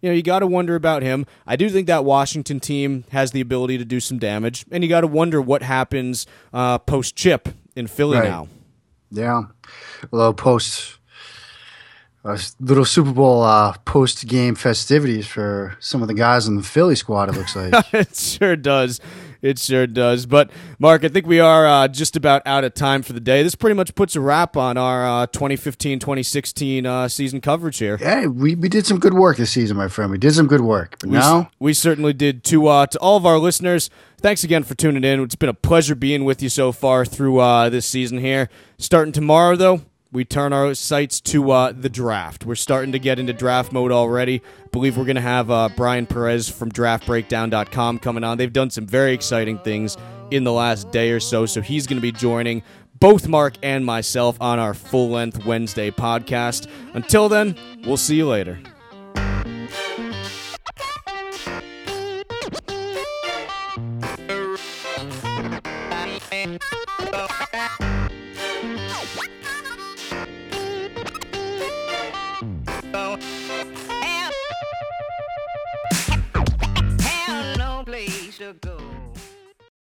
You 0.00 0.08
know, 0.08 0.14
you 0.16 0.22
got 0.22 0.38
to 0.38 0.46
wonder 0.46 0.74
about 0.74 1.02
him. 1.02 1.26
I 1.46 1.56
do 1.56 1.68
think 1.68 1.86
that 1.86 2.04
Washington 2.06 2.58
team 2.60 3.04
has 3.10 3.32
the 3.32 3.42
ability 3.42 3.76
to 3.76 3.84
do 3.84 4.00
some 4.00 4.18
damage, 4.18 4.64
and 4.72 4.82
you 4.82 4.88
got 4.88 5.02
to 5.02 5.06
wonder 5.06 5.40
what 5.42 5.62
happens 5.62 6.26
uh, 6.54 6.78
post 6.78 7.14
chip 7.14 7.50
in 7.76 7.86
Philly 7.86 8.18
Right. 8.18 8.28
now. 8.28 8.48
Yeah. 9.10 9.42
Although 10.12 10.32
post 10.32 10.98
a 12.24 12.38
little 12.60 12.84
Super 12.84 13.12
Bowl 13.12 13.42
uh, 13.42 13.74
post 13.84 14.26
game 14.26 14.54
festivities 14.54 15.26
for 15.26 15.76
some 15.80 16.02
of 16.02 16.08
the 16.08 16.14
guys 16.14 16.46
in 16.46 16.56
the 16.56 16.62
Philly 16.62 16.94
squad. 16.94 17.28
It 17.30 17.36
looks 17.36 17.56
like. 17.56 17.72
it 17.94 18.14
sure 18.14 18.56
does. 18.56 19.00
It 19.42 19.58
sure 19.58 19.86
does. 19.86 20.26
But, 20.26 20.50
Mark, 20.78 21.04
I 21.04 21.08
think 21.08 21.26
we 21.26 21.40
are 21.40 21.66
uh, 21.66 21.88
just 21.88 22.16
about 22.16 22.42
out 22.46 22.64
of 22.64 22.74
time 22.74 23.02
for 23.02 23.12
the 23.12 23.20
day. 23.20 23.42
This 23.42 23.54
pretty 23.54 23.74
much 23.74 23.94
puts 23.94 24.16
a 24.16 24.20
wrap 24.20 24.56
on 24.56 24.76
our 24.76 25.22
uh, 25.22 25.26
2015 25.26 25.98
2016 25.98 26.86
uh, 26.86 27.08
season 27.08 27.40
coverage 27.40 27.78
here. 27.78 27.96
hey, 27.96 28.26
we, 28.26 28.54
we 28.54 28.68
did 28.68 28.86
some 28.86 28.98
good 28.98 29.14
work 29.14 29.36
this 29.36 29.50
season, 29.50 29.76
my 29.76 29.88
friend. 29.88 30.10
We 30.10 30.18
did 30.18 30.34
some 30.34 30.46
good 30.46 30.60
work. 30.60 30.96
But 31.00 31.10
We, 31.10 31.18
now, 31.18 31.50
we 31.58 31.72
certainly 31.72 32.12
did. 32.12 32.44
To 32.44 32.66
uh, 32.68 32.86
to 32.86 32.98
all 32.98 33.16
of 33.16 33.26
our 33.26 33.38
listeners, 33.38 33.90
thanks 34.20 34.44
again 34.44 34.62
for 34.62 34.74
tuning 34.74 35.04
in. 35.04 35.20
It's 35.22 35.34
been 35.34 35.48
a 35.48 35.54
pleasure 35.54 35.94
being 35.94 36.24
with 36.24 36.42
you 36.42 36.48
so 36.48 36.72
far 36.72 37.04
through 37.04 37.38
uh, 37.40 37.68
this 37.68 37.86
season 37.86 38.18
here. 38.18 38.48
Starting 38.78 39.12
tomorrow, 39.12 39.56
though, 39.56 39.82
we 40.12 40.24
turn 40.24 40.52
our 40.52 40.74
sights 40.74 41.20
to 41.20 41.50
uh, 41.50 41.72
the 41.72 41.88
draft. 41.88 42.44
We're 42.44 42.56
starting 42.56 42.92
to 42.92 42.98
get 42.98 43.18
into 43.18 43.32
draft 43.32 43.72
mode 43.72 43.92
already. 43.92 44.42
I 44.64 44.68
believe 44.68 44.96
we're 44.96 45.04
going 45.04 45.16
to 45.16 45.22
have 45.22 45.50
uh, 45.50 45.68
Brian 45.76 46.06
Perez 46.06 46.48
from 46.48 46.70
DraftBreakdown.com 46.72 48.00
coming 48.00 48.24
on. 48.24 48.38
They've 48.38 48.52
done 48.52 48.70
some 48.70 48.86
very 48.86 49.12
exciting 49.12 49.58
things 49.58 49.96
in 50.30 50.44
the 50.44 50.52
last 50.52 50.90
day 50.90 51.10
or 51.10 51.20
so, 51.20 51.46
so 51.46 51.60
he's 51.60 51.86
going 51.86 51.98
to 51.98 52.02
be 52.02 52.12
joining 52.12 52.62
both 52.98 53.28
Mark 53.28 53.54
and 53.62 53.84
myself 53.84 54.40
on 54.40 54.58
our 54.58 54.74
full 54.74 55.10
length 55.10 55.44
Wednesday 55.46 55.90
podcast. 55.90 56.68
Until 56.94 57.28
then, 57.28 57.56
we'll 57.84 57.96
see 57.96 58.16
you 58.16 58.28
later. 58.28 58.58